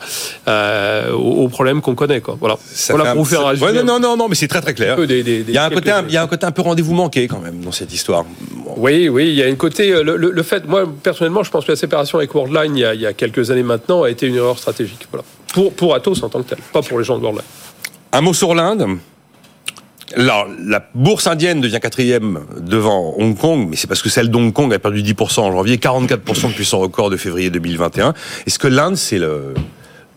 aux 1.12 1.48
problèmes 1.48 1.80
qu'on 1.80 1.94
connaît. 1.94 2.20
Quoi. 2.20 2.36
Voilà. 2.38 2.56
Ça 2.64 2.94
voilà 2.94 3.14
pour 3.14 3.26
faire 3.26 3.46
un 3.46 3.50
résumé. 3.50 3.82
non, 3.82 3.98
non, 4.00 4.16
non, 4.16 4.28
mais 4.28 4.34
c'est 4.34 4.48
très 4.48 4.60
très 4.60 4.74
clair. 4.74 4.96
Des, 4.96 5.22
des, 5.22 5.44
il, 5.46 5.54
y 5.54 5.58
a 5.58 5.64
un 5.64 5.70
côté, 5.70 5.90
un, 5.90 6.04
il 6.06 6.12
y 6.12 6.16
a 6.16 6.22
un 6.22 6.26
côté 6.26 6.46
un 6.46 6.52
peu 6.52 6.62
rendez-vous 6.62 6.94
manqué 6.94 7.28
quand 7.28 7.40
même 7.40 7.60
dans 7.60 7.72
cette 7.72 7.92
histoire. 7.92 8.24
Oui, 8.76 9.08
oui, 9.08 9.28
il 9.28 9.34
y 9.34 9.42
a 9.42 9.46
un 9.46 9.54
côté. 9.54 9.92
Euh, 9.92 10.02
le, 10.02 10.16
le, 10.16 10.42
fait, 10.42 10.66
moi 10.66 10.84
personnellement, 11.02 11.42
je 11.42 11.50
pense 11.50 11.64
que 11.64 11.72
la 11.72 11.76
séparation 11.76 12.18
avec 12.18 12.34
Worldline 12.34 12.76
il 12.76 12.80
y, 12.80 12.84
a, 12.84 12.94
il 12.94 13.00
y 13.00 13.06
a 13.06 13.12
quelques 13.12 13.50
années 13.50 13.62
maintenant 13.62 14.02
a 14.02 14.10
été 14.10 14.26
une 14.26 14.36
erreur 14.36 14.58
stratégique. 14.58 15.06
Voilà. 15.10 15.24
Pour, 15.52 15.72
pour 15.72 15.94
Atos 15.94 16.22
en 16.22 16.28
tant 16.28 16.42
que 16.42 16.48
tel, 16.48 16.58
pas 16.72 16.82
pour 16.82 16.98
les 16.98 17.04
gens 17.04 17.16
de 17.18 17.22
Worldline. 17.22 17.44
Un 18.12 18.20
mot 18.20 18.34
sur 18.34 18.54
l'Inde. 18.54 18.98
Alors, 20.16 20.46
la 20.64 20.86
bourse 20.94 21.26
indienne 21.26 21.60
devient 21.60 21.80
quatrième 21.80 22.40
devant 22.60 23.14
Hong 23.18 23.36
Kong, 23.36 23.66
mais 23.68 23.76
c'est 23.76 23.86
parce 23.86 24.02
que 24.02 24.08
celle 24.08 24.28
d'Hong 24.28 24.52
Kong 24.52 24.72
a 24.72 24.78
perdu 24.78 25.02
10% 25.02 25.40
en 25.40 25.52
janvier, 25.52 25.78
44% 25.78 26.48
depuis 26.48 26.64
son 26.64 26.78
record 26.78 27.10
de 27.10 27.16
février 27.16 27.50
2021. 27.50 28.14
Est-ce 28.46 28.58
que 28.58 28.68
l'Inde, 28.68 28.96
c'est 28.96 29.18
le, 29.18 29.54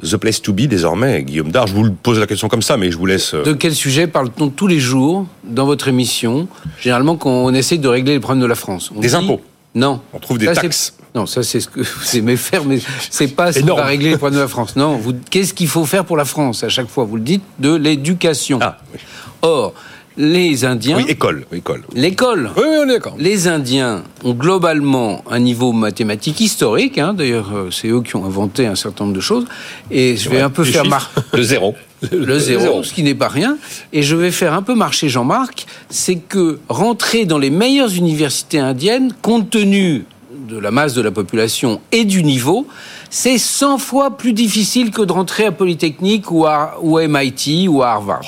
The 0.04 0.18
Place 0.18 0.42
to 0.42 0.54
Be 0.54 0.62
désormais, 0.68 1.24
Guillaume 1.24 1.52
Dard 1.52 1.68
Je 1.68 1.74
vous 1.74 1.92
pose 1.92 2.20
la 2.20 2.28
question 2.28 2.48
comme 2.48 2.62
ça, 2.62 2.78
mais 2.78 2.92
je 2.92 2.98
vous 2.98 3.06
laisse. 3.06 3.34
Euh, 3.34 3.44
de 3.44 3.54
quel 3.54 3.74
sujet 3.74 4.08
parle-t-on 4.08 4.50
tous 4.50 4.68
les 4.68 4.80
jours 4.80 5.26
dans 5.44 5.66
votre 5.66 5.88
émission 5.88 6.48
Généralement, 6.80 7.16
quand 7.16 7.32
on 7.32 7.54
essaie 7.54 7.78
de 7.78 7.88
régler 7.88 8.14
les 8.14 8.20
problèmes 8.20 8.42
de 8.42 8.48
la 8.48 8.56
France? 8.56 8.92
On 8.96 9.00
des 9.00 9.16
impôts 9.16 9.42
Non. 9.74 10.02
On 10.14 10.20
trouve 10.20 10.38
des 10.38 10.52
taxes. 10.54 10.94
Non, 11.16 11.26
ça 11.26 11.42
c'est 11.42 11.60
ce 11.60 11.68
que 11.68 11.80
vous 11.82 12.18
aimez 12.18 12.38
faire, 12.38 12.64
mais 12.64 12.80
c'est 13.10 13.30
pas 13.30 13.52
ce 13.52 13.60
qui 13.60 13.66
va 13.66 13.86
régler 13.86 14.12
les 14.12 14.18
problèmes 14.18 14.38
de 14.38 14.44
la 14.44 14.48
France. 14.48 14.76
Non, 14.76 15.02
qu'est-ce 15.32 15.54
qu'il 15.54 15.68
faut 15.68 15.86
faire 15.86 16.06
pour 16.06 16.18
la 16.18 16.26
France 16.26 16.64
À 16.64 16.70
chaque 16.70 16.90
fois, 16.90 17.06
vous 17.06 17.16
le 17.16 17.24
dites, 17.24 17.44
de 17.58 17.74
l'éducation. 17.74 18.60
Ah, 18.62 18.78
oui. 18.94 19.00
Or, 19.42 19.74
les 20.18 20.66
Indiens. 20.66 20.98
Oui, 20.98 21.06
école. 21.08 21.46
école. 21.54 21.84
L'école. 21.94 22.50
Oui, 22.58 22.64
oui, 22.68 22.78
on 22.80 22.84
est 22.90 22.94
d'accord. 22.94 23.16
Les 23.20 23.48
Indiens 23.48 24.04
ont 24.24 24.34
globalement 24.34 25.24
un 25.30 25.40
niveau 25.40 25.72
mathématique 25.72 26.42
historique. 26.42 26.98
Hein, 26.98 27.14
D'ailleurs, 27.14 27.52
euh, 27.54 27.70
c'est 27.72 27.88
eux 27.88 28.02
qui 28.02 28.16
ont 28.16 28.26
inventé 28.26 28.66
un 28.66 28.76
certain 28.76 29.06
nombre 29.06 29.16
de 29.16 29.22
choses. 29.22 29.46
Et 29.92 30.18
je 30.18 30.30
vais 30.30 30.42
un 30.42 30.50
peu 30.50 30.64
faire 30.64 30.86
marcher. 30.86 31.10
Le 31.34 31.44
zéro. 31.44 31.76
Le 32.12 32.40
zéro, 32.40 32.84
ce 32.84 32.94
qui 32.94 33.04
n'est 33.04 33.16
pas 33.16 33.28
rien. 33.28 33.58
Et 33.94 34.02
je 34.02 34.16
vais 34.16 34.32
faire 34.32 34.54
un 34.54 34.64
peu 34.64 34.76
marcher 34.76 35.08
Jean-Marc. 35.08 35.68
C'est 35.90 36.16
que 36.18 36.60
rentrer 36.68 37.26
dans 37.26 37.38
les 37.38 37.50
meilleures 37.50 37.94
universités 37.94 38.60
indiennes, 38.60 39.14
compte 39.22 39.50
tenu 39.52 40.06
de 40.50 40.58
la 40.58 40.72
masse 40.72 40.94
de 40.94 41.02
la 41.02 41.12
population 41.12 41.82
et 41.92 42.06
du 42.06 42.24
niveau, 42.24 42.68
c'est 43.10 43.38
100 43.38 43.78
fois 43.78 44.18
plus 44.18 44.34
difficile 44.34 44.92
que 44.92 45.02
de 45.02 45.12
rentrer 45.12 45.46
à 45.46 45.52
Polytechnique 45.52 46.32
ou 46.32 46.46
à, 46.46 46.78
ou 46.82 46.98
à 46.98 47.08
MIT 47.08 47.68
ou 47.68 47.84
à 47.84 47.90
Harvard. 47.90 48.24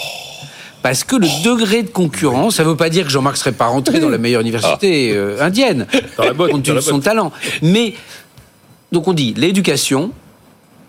Parce 0.81 1.03
que 1.03 1.15
le 1.15 1.27
degré 1.43 1.83
de 1.83 1.89
concurrence, 1.89 2.55
ça 2.55 2.63
ne 2.63 2.69
veut 2.69 2.77
pas 2.77 2.89
dire 2.89 3.05
que 3.05 3.11
Jean-Marc 3.11 3.37
serait 3.37 3.51
pas 3.51 3.67
rentré 3.67 3.99
dans 3.99 4.09
la 4.09 4.17
meilleure 4.17 4.41
université 4.41 5.11
euh, 5.13 5.41
indienne, 5.41 5.87
compte 6.15 6.63
tenu 6.63 6.77
de 6.77 6.81
son 6.81 6.99
talent. 6.99 7.31
Mais, 7.61 7.95
donc 8.91 9.07
on 9.07 9.13
dit, 9.13 9.33
l'éducation, 9.35 10.11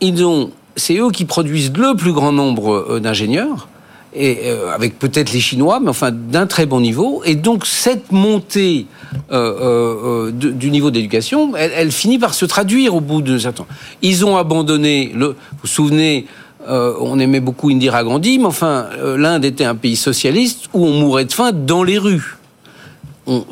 ils 0.00 0.24
ont, 0.24 0.52
c'est 0.76 0.96
eux 0.96 1.10
qui 1.10 1.24
produisent 1.24 1.72
le 1.76 1.96
plus 1.96 2.12
grand 2.12 2.32
nombre 2.32 2.72
euh, 2.72 3.00
d'ingénieurs, 3.00 3.68
et 4.12 4.38
euh, 4.46 4.72
avec 4.72 4.98
peut-être 4.98 5.32
les 5.32 5.40
Chinois, 5.40 5.78
mais 5.80 5.88
enfin 5.88 6.10
d'un 6.10 6.46
très 6.46 6.66
bon 6.66 6.80
niveau. 6.80 7.22
Et 7.24 7.36
donc 7.36 7.64
cette 7.66 8.10
montée 8.10 8.86
de, 9.30 10.30
du 10.32 10.70
niveau 10.70 10.90
d'éducation, 10.90 11.56
elle, 11.56 11.70
elle, 11.76 11.92
finit 11.92 12.18
par 12.18 12.34
se 12.34 12.44
traduire 12.44 12.94
au 12.94 13.00
bout 13.00 13.22
de 13.22 13.38
certain 13.38 13.64
temps. 13.64 13.68
Ils 14.02 14.24
ont 14.24 14.36
abandonné, 14.36 15.12
le, 15.14 15.28
vous 15.28 15.34
vous 15.62 15.68
souvenez, 15.68 16.26
euh, 16.70 16.94
on 17.00 17.18
aimait 17.18 17.40
beaucoup 17.40 17.70
Indira 17.70 18.04
Gandhi, 18.04 18.38
mais 18.38 18.44
enfin, 18.44 18.86
euh, 18.98 19.16
l'Inde 19.16 19.44
était 19.44 19.64
un 19.64 19.74
pays 19.74 19.96
socialiste 19.96 20.66
où 20.72 20.86
on 20.86 20.92
mourait 20.92 21.24
de 21.24 21.32
faim 21.32 21.50
dans 21.52 21.82
les 21.82 21.98
rues. 21.98 22.36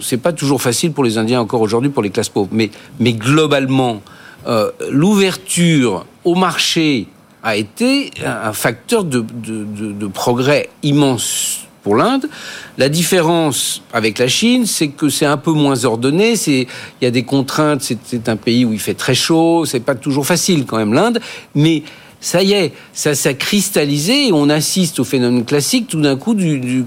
C'est 0.01 0.19
pas 0.19 0.33
toujours 0.33 0.63
facile 0.63 0.93
pour 0.93 1.05
les 1.05 1.19
Indiens 1.19 1.41
encore 1.41 1.61
aujourd'hui, 1.61 1.91
pour 1.91 2.03
les 2.03 2.11
classes 2.11 2.29
pauvres, 2.29 2.51
mais, 2.53 2.71
globalement, 3.13 4.03
euh, 4.47 4.71
l'ouverture 4.91 6.07
au 6.25 6.35
marché 6.35 7.09
a 7.43 7.57
été 7.57 8.11
un 8.25 8.53
facteur 8.53 9.05
de, 9.05 9.25
progrès 10.13 10.69
immense 10.83 11.61
pour 11.83 11.97
l'Inde. 11.97 12.29
La 12.77 12.89
différence 12.89 13.83
avec 13.93 14.19
la 14.19 14.27
Chine, 14.29 14.67
c'est 14.67 14.89
que 14.89 15.09
c'est 15.09 15.27
un 15.27 15.37
peu 15.37 15.53
moins 15.53 15.85
ordonné. 15.85 16.35
Il 16.47 16.67
y 17.01 17.07
a 17.07 17.11
des 17.11 17.23
contraintes. 17.23 17.83
C'est 18.05 18.29
un 18.29 18.37
pays 18.37 18.65
où 18.65 18.73
il 18.73 18.81
fait 18.81 18.95
très 18.95 19.15
chaud. 19.15 19.65
C'est 19.65 19.81
pas 19.81 19.95
toujours 19.95 20.27
facile 20.27 20.67
quand 20.67 20.77
même 20.77 20.93
l'Inde, 20.93 21.21
mais 21.55 21.85
ça 22.21 22.43
y 22.43 22.53
est, 22.53 22.73
ça 22.93 23.15
s'est 23.15 23.37
cristallisé 23.37 24.29
on 24.33 24.49
assiste 24.51 25.01
au 25.01 25.05
phénomène 25.05 25.45
classique. 25.45 25.87
Tout 25.89 26.01
d'un 26.01 26.17
coup, 26.17 26.37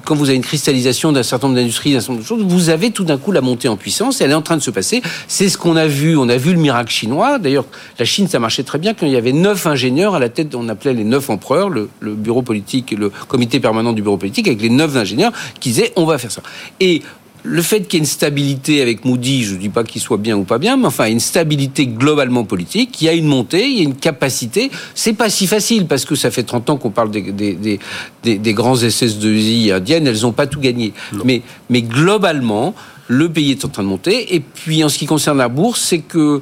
quand 0.06 0.16
vous 0.16 0.30
avez 0.30 0.36
une 0.36 0.44
cristallisation 0.44 1.12
d'un 1.12 1.24
certain 1.24 1.48
nombre 1.48 1.60
d'industries, 1.60 1.94
d'un 1.94 2.00
certain 2.00 2.14
nombre 2.14 2.24
de 2.24 2.28
choses, 2.28 2.44
vous 2.44 2.70
avez 2.70 2.92
tout 2.92 3.04
d'un 3.04 3.18
coup 3.18 3.32
la 3.32 3.42
montée 3.42 3.68
en 3.68 3.78
puissance. 3.78 4.22
Et 4.22 4.24
elle 4.26 4.32
est 4.32 4.36
en 4.36 4.42
train 4.42 4.58
de 4.58 4.62
se 4.62 4.72
passer. 4.72 5.02
C'est 5.28 5.50
ce 5.50 5.58
qu'on 5.58 5.76
a 5.76 5.88
vu. 5.88 6.18
On 6.18 6.30
a 6.30 6.38
vu 6.38 6.54
le 6.54 6.60
miracle 6.60 6.92
chinois. 6.92 7.40
D'ailleurs, 7.40 7.66
la 8.00 8.06
Chine, 8.06 8.28
ça 8.28 8.40
marchait 8.40 8.64
très 8.64 8.78
bien 8.78 8.94
quand 8.94 9.06
il 9.06 9.12
y 9.12 9.18
avait 9.18 9.34
neuf 9.34 9.68
ingénieurs 9.68 10.16
à 10.16 10.20
la 10.20 10.30
tête. 10.30 10.56
On 10.56 10.70
appelait 10.70 10.94
les 10.94 11.04
neuf 11.04 11.30
empereurs, 11.30 11.70
le, 11.70 11.90
le 12.00 12.14
bureau 12.14 12.42
politique, 12.42 12.92
le 12.92 13.12
comité 13.28 13.60
permanent 13.60 13.94
du 13.94 14.02
bureau 14.02 14.18
politique, 14.18 14.48
avec 14.48 14.62
les 14.62 14.70
neuf 14.70 14.96
ingénieurs 14.96 15.32
qui 15.60 15.70
disaient 15.70 15.94
on 15.96 16.06
va 16.06 16.18
faire 16.18 16.32
ça. 16.32 16.42
Et 16.80 17.02
le 17.44 17.62
fait 17.62 17.82
qu'il 17.82 17.94
y 17.94 17.96
ait 17.98 18.00
une 18.00 18.06
stabilité 18.06 18.82
avec 18.82 19.04
Moody, 19.04 19.44
je 19.44 19.54
ne 19.56 19.60
dis 19.60 19.70
pas 19.70 19.84
qu'il 19.84 20.02
soit 20.02 20.18
bien 20.18 20.38
ou 20.38 20.44
pas 20.44 20.60
bien, 20.60 20.78
mais 20.78 20.86
enfin 20.86 21.08
une 21.08 21.20
stabilité 21.20 21.88
globalement 21.88 22.44
politique, 22.44 23.02
il 23.02 23.06
y 23.06 23.10
a 23.10 23.14
une 23.14 23.26
montée, 23.26 23.68
il 23.68 23.78
y 23.78 23.80
a 23.82 23.84
une 23.84 23.96
capacité. 23.96 24.70
C'est 24.94 25.14
pas 25.14 25.30
si 25.30 25.48
facile 25.48 25.88
parce 25.88 26.06
que 26.06 26.16
ça 26.16 26.30
fait 26.30 26.44
30 26.44 26.70
ans 26.70 26.78
qu'on 26.78 26.92
parle 26.92 27.10
des, 27.12 27.22
des, 27.32 27.80
des, 28.24 28.38
des, 28.38 28.54
grands 28.54 28.76
SS2I 28.76 29.74
indiennes, 29.74 30.08
elles 30.08 30.22
n'ont 30.22 30.32
pas 30.32 30.48
tout 30.48 30.60
gagné. 30.60 30.94
Mais, 31.26 31.42
mais 31.70 31.82
globalement, 31.82 32.76
le 33.08 33.30
pays 33.30 33.52
est 33.52 33.66
en 33.66 33.70
train 33.70 33.84
de 33.84 33.88
monter. 33.88 34.36
Et 34.36 34.40
puis 34.40 34.84
en 34.84 34.90
ce 34.90 34.98
qui 34.98 35.06
concerne 35.06 35.38
la 35.38 35.50
bourse, 35.50 35.82
c'est 35.82 36.00
que 36.00 36.42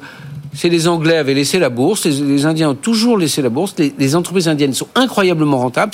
c'est 0.52 0.68
les 0.68 0.88
Anglais 0.88 1.16
avaient 1.16 1.34
laissé 1.34 1.58
la 1.58 1.68
bourse, 1.68 2.06
les, 2.06 2.44
Indiens 2.44 2.70
ont 2.70 2.74
toujours 2.74 3.16
laissé 3.16 3.40
la 3.40 3.50
bourse. 3.50 3.74
Les, 3.78 4.16
entreprises 4.16 4.48
indiennes 4.48 4.74
sont 4.74 4.88
incroyablement 4.96 5.58
rentables. 5.58 5.92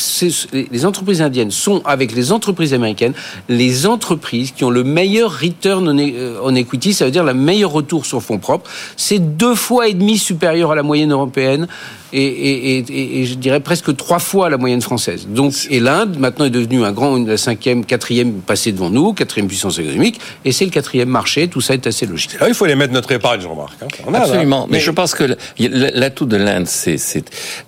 Les, 0.52 0.86
entreprises 0.86 1.20
indiennes 1.20 1.50
sont, 1.50 1.82
avec 1.84 2.12
les 2.14 2.32
entreprises 2.32 2.72
américaines, 2.72 3.12
les 3.48 3.86
entreprises 3.86 4.52
qui 4.52 4.64
ont 4.64 4.70
le 4.70 4.82
meilleur 4.82 5.40
return 5.40 5.88
on, 5.88 5.98
euh, 5.98 6.54
equity, 6.54 6.94
ça 6.94 7.04
veut 7.04 7.10
dire 7.10 7.24
le 7.24 7.34
meilleur 7.34 7.70
retour 7.70 8.06
sur 8.06 8.22
fonds 8.22 8.38
propres. 8.38 8.70
C'est 8.96 9.18
deux 9.18 9.54
fois 9.54 9.88
et 9.88 9.94
demi 9.94 10.16
supérieur 10.16 10.72
à 10.72 10.74
la 10.74 10.82
moyenne 10.82 11.12
européenne 11.12 11.66
et, 12.12 13.24
je 13.26 13.34
dirais 13.34 13.60
presque 13.60 13.94
trois 13.96 14.18
fois 14.18 14.50
la 14.50 14.56
moyenne 14.56 14.80
française. 14.80 15.26
Donc, 15.28 15.54
et 15.70 15.80
l'Inde, 15.80 16.18
maintenant, 16.18 16.44
est 16.44 16.50
devenue 16.50 16.84
un 16.84 16.92
grand, 16.92 17.16
la 17.16 17.36
cinquième, 17.36 17.84
quatrième 17.84 18.34
passé 18.40 18.72
devant 18.72 18.90
nous, 18.90 19.12
quatrième 19.12 19.48
puissance 19.48 19.78
économique, 19.78 20.20
et 20.44 20.52
c'est 20.52 20.64
le 20.64 20.70
quatrième 20.70 21.08
marché. 21.08 21.48
Tout 21.48 21.60
ça 21.60 21.74
est 21.74 21.86
assez 21.86 22.06
logique. 22.06 22.36
il 22.46 22.54
faut 22.54 22.64
aller 22.64 22.76
mettre 22.76 22.92
notre 22.92 23.12
épargne, 23.12 23.40
Jean-Marc. 23.40 23.76
Hein. 23.82 24.12
Absolument. 24.12 24.66
Mais, 24.70 24.80
je 24.80 24.90
pense 24.90 25.14
que 25.14 25.36
l'atout 25.58 26.26
de 26.26 26.36
l'Inde, 26.36 26.66
c'est, 26.66 26.96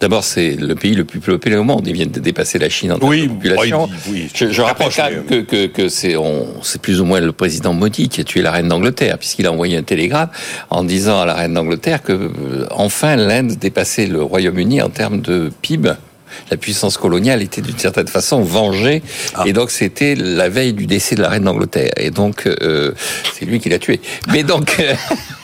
d'abord, 0.00 0.24
c'est 0.24 0.54
le 0.54 0.74
pays 0.74 0.94
le 0.94 1.04
plus 1.04 1.20
peuplé 1.20 1.56
au 1.56 1.64
monde. 1.64 1.86
Ils 1.86 1.92
viennent 1.92 2.10
de 2.10 2.20
dépasser 2.20 2.58
la 2.58 2.68
Chine 2.68 2.92
en 2.92 2.98
termes 2.98 3.16
de 3.16 3.26
population. 3.26 3.88
Oui, 4.08 4.28
je, 4.34 4.50
je 4.50 4.62
rappelle 4.62 4.88
que, 5.28 5.40
que, 5.40 5.66
que 5.66 5.88
c'est, 5.88 6.14
c'est 6.62 6.80
plus 6.80 7.00
ou 7.00 7.04
moins 7.04 7.20
le 7.20 7.32
président 7.32 7.72
Modi 7.72 8.08
qui 8.08 8.20
a 8.20 8.24
tué 8.24 8.42
la 8.42 8.50
reine 8.50 8.68
d'Angleterre, 8.68 9.18
puisqu'il 9.18 9.46
a 9.46 9.52
envoyé 9.52 9.76
un 9.76 9.82
télégramme 9.82 10.30
en 10.70 10.84
disant 10.84 11.20
à 11.20 11.26
la 11.26 11.34
reine 11.34 11.54
d'Angleterre 11.54 12.02
que, 12.02 12.12
euh, 12.12 12.66
enfin, 12.70 13.16
l'Inde 13.16 13.56
dépassait 13.58 14.06
le 14.06 14.22
Royaume-Uni 14.28 14.82
en 14.82 14.90
termes 14.90 15.20
de 15.20 15.50
PIB 15.62 15.92
la 16.50 16.56
puissance 16.56 16.96
coloniale 16.96 17.42
était 17.42 17.60
d'une 17.60 17.78
certaine 17.78 18.08
façon 18.08 18.42
vengée. 18.42 19.02
Ah. 19.34 19.44
Et 19.46 19.52
donc, 19.52 19.70
c'était 19.70 20.14
la 20.14 20.48
veille 20.48 20.72
du 20.72 20.86
décès 20.86 21.14
de 21.14 21.22
la 21.22 21.28
reine 21.28 21.44
d'Angleterre. 21.44 21.92
Et 21.96 22.10
donc, 22.10 22.46
euh, 22.46 22.92
c'est 23.38 23.44
lui 23.44 23.60
qui 23.60 23.68
l'a 23.68 23.78
tué. 23.78 24.00
Mais 24.30 24.42
donc... 24.42 24.76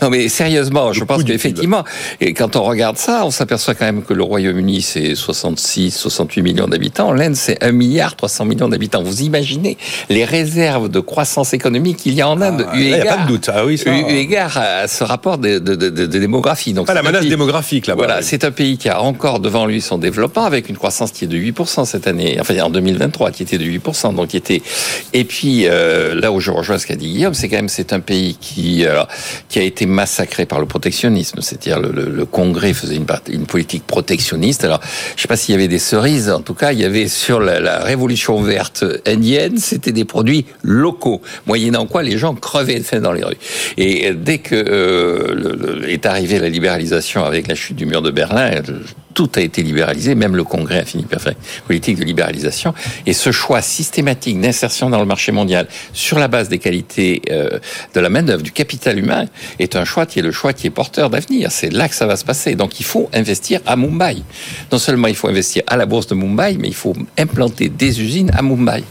Non, 0.00 0.10
mais 0.10 0.28
sérieusement, 0.28 0.92
je 0.92 1.04
pense 1.04 1.24
qu'effectivement, 1.24 1.84
et 2.20 2.34
quand 2.34 2.56
on 2.56 2.62
regarde 2.62 2.96
ça, 2.96 3.22
on 3.24 3.30
s'aperçoit 3.30 3.74
quand 3.74 3.84
même 3.84 4.02
que 4.02 4.14
le 4.14 4.22
Royaume-Uni, 4.22 4.82
c'est 4.82 5.14
66, 5.14 5.90
68 5.90 6.42
millions 6.42 6.68
d'habitants. 6.68 7.12
L'Inde, 7.12 7.36
c'est 7.36 7.62
1 7.62 7.72
milliard 7.72 8.16
300 8.16 8.44
millions 8.44 8.68
d'habitants. 8.68 9.02
Vous 9.02 9.22
imaginez 9.22 9.76
les 10.08 10.24
réserves 10.24 10.88
de 10.88 11.00
croissance 11.00 11.54
économique 11.54 11.98
qu'il 11.98 12.14
y 12.14 12.20
a 12.20 12.28
en 12.28 12.40
Inde, 12.40 12.66
ah, 12.68 12.76
eu 12.76 12.82
égard, 12.82 13.00
a 13.00 13.16
pas 13.16 13.22
de 13.24 13.28
doute. 13.28 13.50
Ah 13.52 13.64
oui, 13.64 13.78
ça, 13.78 13.90
eu 13.90 14.04
égard 14.12 14.56
à 14.56 14.88
ce 14.88 15.04
rapport 15.04 15.38
de, 15.38 15.58
de, 15.58 15.74
de, 15.74 15.88
de 15.88 16.06
démographie. 16.06 16.72
Donc, 16.72 16.86
pas 16.86 16.94
la 16.94 17.02
menace 17.02 17.26
démographique, 17.26 17.86
là-bas. 17.86 18.04
Voilà, 18.04 18.22
c'est 18.22 18.44
un 18.44 18.50
pays 18.50 18.78
qui 18.78 18.88
a 18.88 19.02
encore 19.02 19.40
devant 19.40 19.66
lui 19.66 19.80
son 19.80 19.98
développement 19.98 20.44
avec 20.44 20.68
une 20.68 20.76
croissance 20.76 21.12
qui 21.12 21.24
est 21.24 21.28
de 21.28 21.36
8% 21.36 21.84
cette 21.84 22.06
année, 22.06 22.36
enfin 22.40 22.58
en 22.60 22.70
2023, 22.70 23.30
qui 23.30 23.42
était 23.42 23.58
de 23.58 23.64
8%. 23.64 24.14
Donc, 24.14 24.28
qui 24.28 24.36
était. 24.36 24.62
Et 25.12 25.24
puis, 25.24 25.66
euh, 25.66 26.14
là 26.14 26.32
où 26.32 26.40
je 26.40 26.50
rejoins 26.50 26.78
ce 26.78 26.86
qu'a 26.86 26.96
dit 26.96 27.08
Guillaume, 27.12 27.34
c'est 27.34 27.48
quand 27.48 27.56
même 27.56 27.68
c'est 27.68 27.92
un 27.92 28.00
pays 28.00 28.36
qui, 28.40 28.84
euh, 28.86 29.02
qui 29.48 29.58
a 29.58 29.61
été 29.66 29.86
massacré 29.86 30.46
par 30.46 30.60
le 30.60 30.66
protectionnisme. 30.66 31.40
C'est-à-dire 31.40 31.80
le, 31.80 31.90
le, 31.90 32.24
Congrès 32.26 32.74
faisait 32.74 32.96
une, 32.96 33.46
politique 33.46 33.86
protectionniste. 33.86 34.64
Alors, 34.64 34.80
je 35.16 35.22
sais 35.22 35.28
pas 35.28 35.36
s'il 35.36 35.52
y 35.52 35.58
avait 35.58 35.68
des 35.68 35.78
cerises. 35.78 36.30
En 36.30 36.40
tout 36.40 36.54
cas, 36.54 36.72
il 36.72 36.80
y 36.80 36.84
avait 36.84 37.08
sur 37.08 37.40
la, 37.40 37.80
révolution 37.80 38.40
verte 38.40 38.84
indienne, 39.06 39.58
c'était 39.58 39.92
des 39.92 40.04
produits 40.04 40.46
locaux, 40.62 41.20
moyennant 41.46 41.86
quoi 41.86 42.02
les 42.02 42.18
gens 42.18 42.34
crevaient 42.34 42.82
dans 43.00 43.12
les 43.12 43.24
rues. 43.24 43.36
Et 43.76 44.12
dès 44.12 44.38
que 44.38 44.54
euh, 44.54 45.86
est 45.86 46.06
arrivée 46.06 46.38
la 46.38 46.48
libéralisation 46.48 47.24
avec 47.24 47.48
la 47.48 47.54
chute 47.54 47.76
du 47.76 47.86
mur 47.86 48.02
de 48.02 48.10
Berlin, 48.10 48.50
tout 49.14 49.30
a 49.36 49.40
été 49.40 49.62
libéralisé, 49.62 50.14
même 50.14 50.36
le 50.36 50.44
Congrès 50.44 50.80
a 50.80 50.84
fini 50.84 51.04
par 51.04 51.20
faire 51.20 51.34
politique 51.66 51.98
de 51.98 52.04
libéralisation. 52.04 52.74
Et 53.06 53.12
ce 53.12 53.32
choix 53.32 53.62
systématique 53.62 54.40
d'insertion 54.40 54.90
dans 54.90 55.00
le 55.00 55.06
marché 55.06 55.32
mondial 55.32 55.66
sur 55.92 56.18
la 56.18 56.28
base 56.28 56.48
des 56.48 56.58
qualités 56.58 57.22
euh, 57.30 57.58
de 57.94 58.00
la 58.00 58.08
main-d'œuvre, 58.08 58.42
du 58.42 58.52
capital 58.52 58.98
humain, 58.98 59.26
est 59.58 59.76
un 59.76 59.84
choix 59.84 60.06
qui 60.06 60.18
est 60.18 60.22
le 60.22 60.32
choix 60.32 60.52
qui 60.52 60.66
est 60.66 60.70
porteur 60.70 61.10
d'avenir. 61.10 61.50
C'est 61.50 61.70
là 61.70 61.88
que 61.88 61.94
ça 61.94 62.06
va 62.06 62.16
se 62.16 62.24
passer. 62.24 62.54
Donc 62.54 62.80
il 62.80 62.84
faut 62.84 63.08
investir 63.12 63.60
à 63.66 63.76
Mumbai. 63.76 64.22
Non 64.70 64.78
seulement 64.78 65.08
il 65.08 65.16
faut 65.16 65.28
investir 65.28 65.62
à 65.66 65.76
la 65.76 65.86
bourse 65.86 66.06
de 66.06 66.14
Mumbai, 66.14 66.56
mais 66.58 66.68
il 66.68 66.74
faut 66.74 66.94
implanter 67.18 67.68
des 67.68 68.00
usines 68.00 68.30
à 68.36 68.42
Mumbai. 68.42 68.84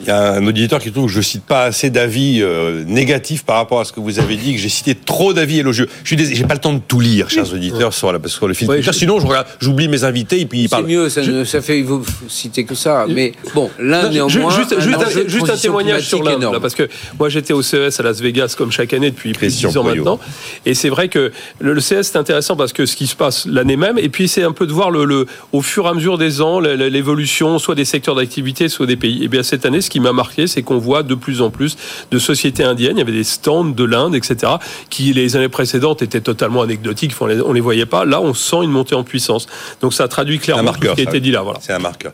Il 0.00 0.06
y 0.06 0.10
a 0.10 0.32
un 0.32 0.46
auditeur 0.46 0.80
qui 0.80 0.90
trouve 0.90 1.06
que 1.06 1.12
je 1.12 1.20
cite 1.20 1.44
pas 1.44 1.64
assez 1.64 1.90
d'avis 1.90 2.42
euh, 2.42 2.84
négatifs 2.86 3.44
par 3.44 3.56
rapport 3.56 3.80
à 3.80 3.84
ce 3.84 3.92
que 3.92 4.00
vous 4.00 4.18
avez 4.18 4.36
dit, 4.36 4.54
que 4.54 4.60
j'ai 4.60 4.68
cité 4.68 4.94
trop 4.94 5.32
d'avis 5.32 5.60
élogieux. 5.60 5.88
Je 6.04 6.14
suis 6.14 6.34
j'ai 6.34 6.44
pas 6.44 6.54
le 6.54 6.60
temps 6.60 6.72
de 6.72 6.80
tout 6.86 7.00
lire, 7.00 7.30
chers 7.30 7.52
auditeurs, 7.52 7.92
sur, 7.92 8.12
la, 8.12 8.18
sur 8.26 8.48
le 8.48 8.54
film. 8.54 8.72
Sinon, 8.92 9.18
j'oublie 9.60 9.88
mes 9.88 10.04
invités 10.04 10.40
et 10.40 10.46
puis 10.46 10.62
ils 10.62 10.68
parlent. 10.68 10.84
C'est 10.86 10.92
mieux, 10.92 11.08
ça, 11.08 11.22
ça 11.44 11.60
fait 11.60 11.82
vous 11.82 12.04
citer 12.28 12.64
que 12.64 12.74
ça. 12.74 13.06
Mais 13.08 13.32
bon, 13.54 13.70
l'un 13.78 14.08
néanmoins. 14.08 14.56
Juste, 14.56 14.72
un, 14.72 14.80
juste 15.28 15.50
un, 15.50 15.56
témoignage 15.56 16.06
sur 16.06 16.22
l'Inde, 16.22 16.58
parce 16.60 16.74
que 16.74 16.88
moi 17.18 17.28
j'étais 17.28 17.52
au 17.52 17.62
CES 17.62 18.00
à 18.00 18.02
Las 18.02 18.20
Vegas 18.20 18.54
comme 18.56 18.72
chaque 18.72 18.92
année 18.92 19.10
depuis 19.10 19.32
plus 19.32 19.48
de 19.48 19.68
10 19.68 19.76
ans 19.76 19.84
maintenant, 19.84 20.18
et 20.64 20.74
c'est 20.74 20.88
vrai 20.88 21.08
que 21.08 21.32
le, 21.60 21.80
CES 21.80 22.02
c'est 22.02 22.16
intéressant 22.16 22.56
parce 22.56 22.72
que 22.72 22.86
ce 22.86 22.96
qui 22.96 23.06
se 23.06 23.16
passe 23.16 23.46
l'année 23.46 23.76
même, 23.76 23.98
et 23.98 24.08
puis 24.08 24.28
c'est 24.28 24.42
un 24.42 24.52
peu 24.52 24.66
de 24.66 24.72
voir 24.72 24.90
le, 24.90 25.04
le, 25.04 25.26
au 25.52 25.62
fur 25.62 25.86
et 25.86 25.88
à 25.88 25.94
mesure 25.94 26.18
des 26.18 26.40
ans 26.40 26.60
l'évolution, 26.60 27.58
soit 27.58 27.74
des 27.74 27.84
secteurs 27.84 28.14
d'activité, 28.14 28.68
soit 28.68 28.86
des 28.86 28.96
pays. 28.96 29.22
Et 29.24 29.28
bien 29.28 29.42
cette 29.42 29.66
année, 29.66 29.75
ce 29.80 29.90
qui 29.90 30.00
m'a 30.00 30.12
marqué, 30.12 30.46
c'est 30.46 30.62
qu'on 30.62 30.78
voit 30.78 31.02
de 31.02 31.14
plus 31.14 31.40
en 31.42 31.50
plus 31.50 31.76
de 32.10 32.18
sociétés 32.18 32.64
indiennes. 32.64 32.96
Il 32.96 33.00
y 33.00 33.02
avait 33.02 33.12
des 33.12 33.24
stands 33.24 33.64
de 33.64 33.84
l'Inde, 33.84 34.14
etc., 34.14 34.54
qui 34.90 35.12
les 35.12 35.36
années 35.36 35.48
précédentes 35.48 36.02
étaient 36.02 36.20
totalement 36.20 36.62
anecdotiques. 36.62 37.12
On 37.20 37.26
les, 37.26 37.40
les 37.54 37.60
voyait 37.60 37.86
pas. 37.86 38.04
Là, 38.04 38.20
on 38.20 38.34
sent 38.34 38.62
une 38.62 38.70
montée 38.70 38.94
en 38.94 39.04
puissance. 39.04 39.46
Donc 39.80 39.94
ça 39.94 40.08
traduit 40.08 40.38
clairement 40.38 40.72
ce 40.72 40.78
qui 40.78 41.00
a 41.00 41.02
été 41.02 41.20
dit 41.20 41.30
là. 41.30 41.42
Voilà. 41.42 41.58
C'est 41.62 41.72
un 41.72 41.78
marqueur. 41.78 42.12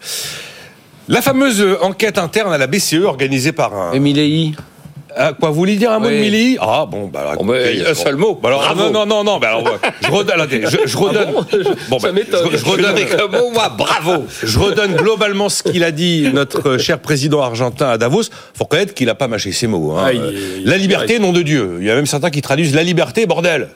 La 1.08 1.20
fameuse 1.20 1.66
enquête 1.80 2.16
interne 2.16 2.52
à 2.52 2.58
la 2.58 2.66
BCE 2.66 3.04
organisée 3.04 3.52
par 3.52 3.74
un. 3.74 3.92
Émilie 3.92 4.54
ah, 5.16 5.32
quoi, 5.38 5.50
vous 5.50 5.56
voulez 5.56 5.76
dire 5.76 5.92
un 5.92 5.98
mot 5.98 6.08
de 6.08 6.14
Milly? 6.14 6.56
Ah 6.60 6.86
bon, 6.88 7.06
bah 7.06 7.34
un 7.36 7.94
seul 7.94 8.16
mot. 8.16 8.38
Bah, 8.40 8.48
alors, 8.48 8.76
non, 8.76 8.90
non, 8.90 9.06
non, 9.06 9.24
non, 9.24 9.38
bah, 9.38 9.48
alors, 9.48 9.78
je 10.02 10.10
redonne. 10.10 10.46
je, 10.50 10.78
je 10.86 10.96
redonne. 10.96 11.28
Ah 11.36 11.40
bon, 11.88 11.98
ça 11.98 12.12
bah, 12.12 12.20
je, 12.50 12.56
je, 12.56 12.64
redonne. 12.64 12.96
un 12.96 13.38
mot, 13.38 13.50
moi, 13.50 13.68
bravo. 13.76 14.24
Je 14.42 14.58
redonne 14.58 14.94
globalement 14.94 15.48
ce 15.48 15.62
qu'il 15.62 15.84
a 15.84 15.90
dit 15.90 16.28
notre 16.32 16.78
cher 16.78 16.98
président 16.98 17.42
argentin 17.42 17.88
à 17.88 17.98
Davos. 17.98 18.24
Faut 18.54 18.64
reconnaître 18.64 18.94
qu'il 18.94 19.08
a 19.08 19.14
pas 19.14 19.28
mâché 19.28 19.52
ses 19.52 19.66
mots. 19.66 19.92
Hein. 19.92 20.10
Ah, 20.10 20.30
la 20.64 20.76
liberté, 20.76 21.18
nom 21.18 21.32
de 21.32 21.42
Dieu. 21.42 21.78
Il 21.80 21.86
y 21.86 21.90
a 21.90 21.94
même 21.94 22.06
certains 22.06 22.30
qui 22.30 22.42
traduisent 22.42 22.74
la 22.74 22.82
liberté, 22.82 23.26
bordel. 23.26 23.68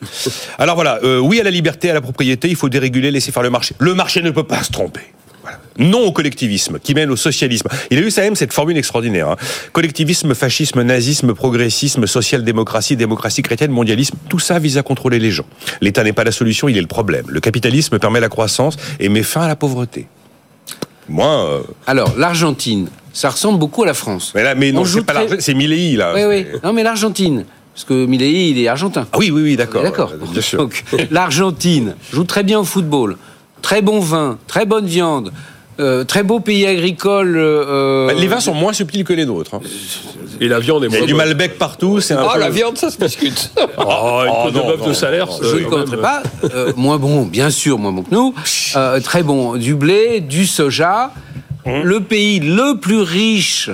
Alors 0.59 0.75
voilà, 0.75 0.99
euh, 1.03 1.19
oui 1.19 1.41
à 1.41 1.45
la 1.45 1.51
liberté, 1.51 1.91
à 1.91 1.95
la 1.95 2.01
propriété. 2.01 2.49
Il 2.49 2.57
faut 2.57 2.69
déréguler, 2.69 3.11
laisser 3.11 3.33
faire 3.33 3.43
le 3.43 3.51
marché. 3.51 3.75
Le 3.79 3.95
marché 3.95 4.23
ne 4.23 4.31
peut 4.31 4.45
pas 4.45 4.63
se 4.63 4.71
tromper 4.71 5.01
non 5.79 6.01
au 6.07 6.13
collectivisme, 6.13 6.79
qui 6.79 6.95
mène 6.95 7.11
au 7.11 7.17
socialisme. 7.17 7.69
Il 7.91 7.99
a 7.99 8.01
eu 8.01 8.11
ça 8.11 8.23
même 8.23 8.37
cette 8.37 8.53
formule 8.53 8.77
extraordinaire. 8.77 9.31
Hein. 9.31 9.37
Collectivisme, 9.73 10.35
fascisme, 10.35 10.83
nazisme, 10.83 11.35
progressisme, 11.35 12.07
social-démocratie, 12.07 12.97
démocratie 12.97 13.43
chrétienne, 13.43 13.71
mondialisme, 13.71 14.17
tout 14.29 14.39
ça 14.39 14.59
vise 14.59 14.79
à 14.79 14.83
contrôler 14.83 15.19
les 15.19 15.31
gens. 15.31 15.47
L'État 15.81 16.05
n'est 16.05 16.13
pas 16.13 16.25
la 16.25 16.33
solution, 16.33 16.69
il 16.69 16.77
est 16.77 16.81
le 16.81 16.87
problème. 16.87 17.27
Le 17.29 17.41
capitalisme 17.41 17.99
permet 17.99 18.21
la 18.21 18.29
croissance 18.29 18.77
et 19.01 19.09
met 19.09 19.23
fin 19.23 19.43
à 19.43 19.49
la 19.49 19.57
pauvreté. 19.57 20.07
Moi. 21.09 21.27
Euh, 21.27 21.61
Alors, 21.87 22.15
l'Argentine, 22.17 22.89
ça 23.13 23.31
ressemble 23.31 23.59
beaucoup 23.59 23.83
à 23.83 23.87
la 23.87 23.95
France. 23.95 24.33
Mais 24.35 24.43
là, 24.43 24.55
mais 24.55 24.73
non, 24.73 24.85
c'est 24.85 25.03
pas 25.03 25.13
l'Argentine, 25.13 25.41
c'est 25.41 25.55
Milley, 25.55 25.97
là. 25.97 26.13
Oui, 26.15 26.25
oui. 26.25 26.47
Non, 26.65 26.73
mais 26.73 26.83
l'Argentine. 26.83 27.45
Parce 27.75 27.85
que 27.85 28.07
Milley, 28.07 28.51
il 28.51 28.59
est 28.59 28.69
argentin. 28.69 29.07
Ah 29.13 29.19
oui, 29.19 29.31
oui, 29.31 29.43
oui, 29.43 29.57
d'accord. 29.57 29.83
D'accord. 29.83 30.13
bien 30.33 30.41
sûr. 30.41 30.59
Donc, 30.59 30.83
l'Argentine 31.11 31.95
joue 32.11 32.25
très 32.25 32.43
bien 32.43 32.59
au 32.59 32.65
football. 32.65 33.17
Très 33.67 33.83
bon 33.83 33.99
vin, 33.99 34.39
très 34.47 34.65
bonne 34.65 34.87
viande, 34.87 35.33
euh, 35.81 36.05
très 36.05 36.23
beau 36.23 36.39
pays 36.39 36.65
agricole. 36.69 37.35
Euh, 37.37 38.07
bah, 38.07 38.13
les 38.13 38.29
vins 38.29 38.39
sont 38.39 38.55
moins 38.55 38.73
subtils 38.73 39.03
que 39.03 39.13
les 39.13 39.27
nôtres. 39.27 39.55
Hein. 39.55 39.61
Et 40.41 40.47
la 40.47 40.61
viande 40.61 40.85
est 40.85 40.89
moins. 40.89 40.99
Il 40.99 41.01
y 41.01 41.03
a 41.03 41.07
du 41.09 41.15
Malbec 41.15 41.59
partout. 41.59 42.01
C'est 42.01 42.15
ah, 42.15 42.39
la 42.39 42.49
viande, 42.49 42.79
ça 42.79 42.91
se 42.91 42.97
discute. 42.97 43.51
oh, 43.77 44.23
une 44.47 44.55
de 44.55 44.61
bœuf 44.61 44.87
de 44.87 44.93
salaire. 44.93 45.27
Je 45.43 45.57
ne 45.57 45.65
connaîtrais 45.65 45.97
pas. 45.97 46.23
Euh, 46.55 46.75
moins 46.77 46.99
bon, 46.99 47.27
bien 47.27 47.51
sûr, 47.51 47.77
moins 47.77 47.91
bon 47.91 48.05
que 48.05 48.15
nous. 48.15 48.33
très 49.03 49.25
bon. 49.25 49.57
Du 49.57 49.75
blé, 49.75 50.21
du 50.21 50.47
soja. 50.47 51.11
Hum. 51.65 51.83
Le 51.83 51.99
pays 51.99 52.39
le 52.39 52.79
plus 52.79 53.01
riche 53.01 53.71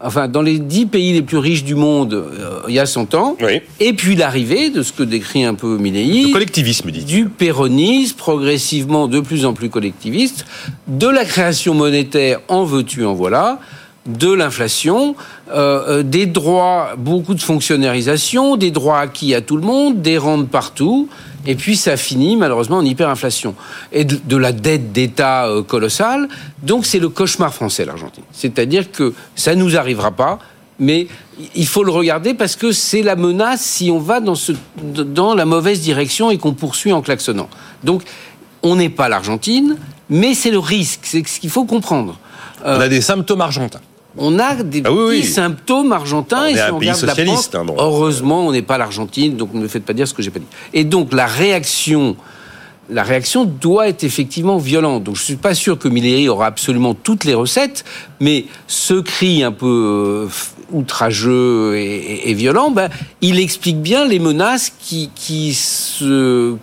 enfin 0.00 0.28
dans 0.28 0.42
les 0.42 0.58
dix 0.58 0.86
pays 0.86 1.12
les 1.12 1.22
plus 1.22 1.38
riches 1.38 1.64
du 1.64 1.74
monde 1.74 2.14
euh, 2.14 2.60
il 2.68 2.74
y 2.74 2.78
a 2.78 2.86
100 2.86 3.14
ans, 3.14 3.36
et 3.80 3.92
puis 3.92 4.16
l'arrivée 4.16 4.70
de 4.70 4.82
ce 4.82 4.92
que 4.92 5.02
décrit 5.02 5.44
un 5.44 5.54
peu 5.54 5.78
Milley, 5.78 6.26
du 6.26 6.32
collectivisme, 6.32 6.90
dit 6.90 7.04
du 7.04 7.26
péronisme 7.26 8.16
progressivement 8.16 9.08
de 9.08 9.20
plus 9.20 9.44
en 9.44 9.54
plus 9.54 9.70
collectiviste, 9.70 10.44
de 10.88 11.08
la 11.08 11.24
création 11.24 11.74
monétaire 11.74 12.40
en 12.48 12.64
veux-tu 12.64 13.04
en 13.04 13.14
voilà, 13.14 13.60
de 14.06 14.32
l'inflation, 14.32 15.16
euh, 15.50 15.98
euh, 15.98 16.02
des 16.02 16.26
droits, 16.26 16.90
beaucoup 16.96 17.34
de 17.34 17.42
fonctionnalisation, 17.42 18.56
des 18.56 18.70
droits 18.70 19.00
acquis 19.00 19.34
à 19.34 19.40
tout 19.40 19.56
le 19.56 19.62
monde, 19.62 20.00
des 20.00 20.18
rentes 20.18 20.48
partout, 20.48 21.08
et 21.46 21.54
puis 21.54 21.76
ça 21.76 21.96
finit 21.96 22.36
malheureusement 22.36 22.78
en 22.78 22.84
hyperinflation 22.84 23.54
et 23.92 24.04
de, 24.04 24.36
la 24.36 24.52
dette 24.52 24.92
d'État 24.92 25.46
euh, 25.46 25.62
colossale. 25.62 26.28
Donc 26.62 26.86
c'est 26.86 26.98
le 26.98 27.08
cauchemar 27.08 27.54
français 27.54 27.84
l'Argentine. 27.84 28.24
C'est-à-dire 28.32 28.90
que 28.90 29.14
ça 29.34 29.54
nous 29.54 29.76
arrivera 29.76 30.10
pas, 30.10 30.38
mais 30.78 31.06
il 31.54 31.66
faut 31.66 31.84
le 31.84 31.92
regarder 31.92 32.34
parce 32.34 32.56
que 32.56 32.72
c'est 32.72 33.02
la 33.02 33.16
menace 33.16 33.62
si 33.62 33.90
on 33.90 33.98
va 33.98 34.20
dans, 34.20 35.34
la 35.34 35.44
mauvaise 35.44 35.80
direction 35.80 36.30
et 36.30 36.38
qu'on 36.38 36.54
poursuit 36.54 36.92
en 36.92 37.02
klaxonnant. 37.02 37.48
Donc 37.84 38.02
on 38.62 38.76
n'est 38.76 38.90
pas 38.90 39.08
l'Argentine, 39.08 39.76
mais 40.10 40.34
c'est 40.34 40.50
le 40.50 40.58
risque, 40.58 41.00
c'est 41.04 41.26
ce 41.26 41.40
qu'il 41.40 41.50
faut 41.50 41.64
comprendre. 41.64 42.18
on 42.64 42.80
a 42.80 42.88
des 42.88 43.00
symptômes 43.00 43.40
argentins 43.40 43.80
on 44.18 44.38
a 44.38 44.54
des 44.62 44.82
ah 44.84 44.90
petits 44.90 45.26
symptômes 45.26 45.92
argentins. 45.92 46.46
et 46.46 46.54
si 46.54 46.60
on 46.70 46.78
regarde 46.78 47.02
la 47.02 47.14
France, 47.14 47.50
hein, 47.54 47.66
heureusement, 47.78 48.46
on 48.46 48.52
n'est 48.52 48.62
pas 48.62 48.78
l'Argentine, 48.78 49.36
donc 49.36 49.54
ne 49.54 49.60
me 49.60 49.68
faites 49.68 49.84
pas 49.84 49.92
dire 49.92 50.08
ce 50.08 50.14
que 50.14 50.22
j'ai 50.22 50.30
pas 50.30 50.38
dit. 50.38 50.46
Et 50.72 50.84
donc 50.84 51.12
la 51.12 51.26
réaction, 51.26 52.16
la 52.88 53.02
réaction 53.02 53.44
doit 53.44 53.88
être 53.88 54.04
effectivement 54.04 54.58
violente. 54.58 55.04
Donc 55.04 55.16
je 55.16 55.22
suis 55.22 55.36
pas 55.36 55.54
sûr 55.54 55.78
que 55.78 55.88
Milleri 55.88 56.28
aura 56.28 56.46
absolument 56.46 56.94
toutes 56.94 57.24
les 57.24 57.34
recettes, 57.34 57.84
mais 58.20 58.46
ce 58.66 58.94
cri 58.94 59.42
un 59.42 59.52
peu 59.52 60.28
euh, 60.28 60.28
outrageux 60.72 61.76
et, 61.76 62.32
violent, 62.34 62.70
ben, 62.70 62.88
il 63.20 63.38
explique 63.38 63.80
bien 63.80 64.06
les 64.06 64.18
menaces 64.18 64.72
qui, 64.80 65.10
qui 65.14 65.54
se 65.54 66.56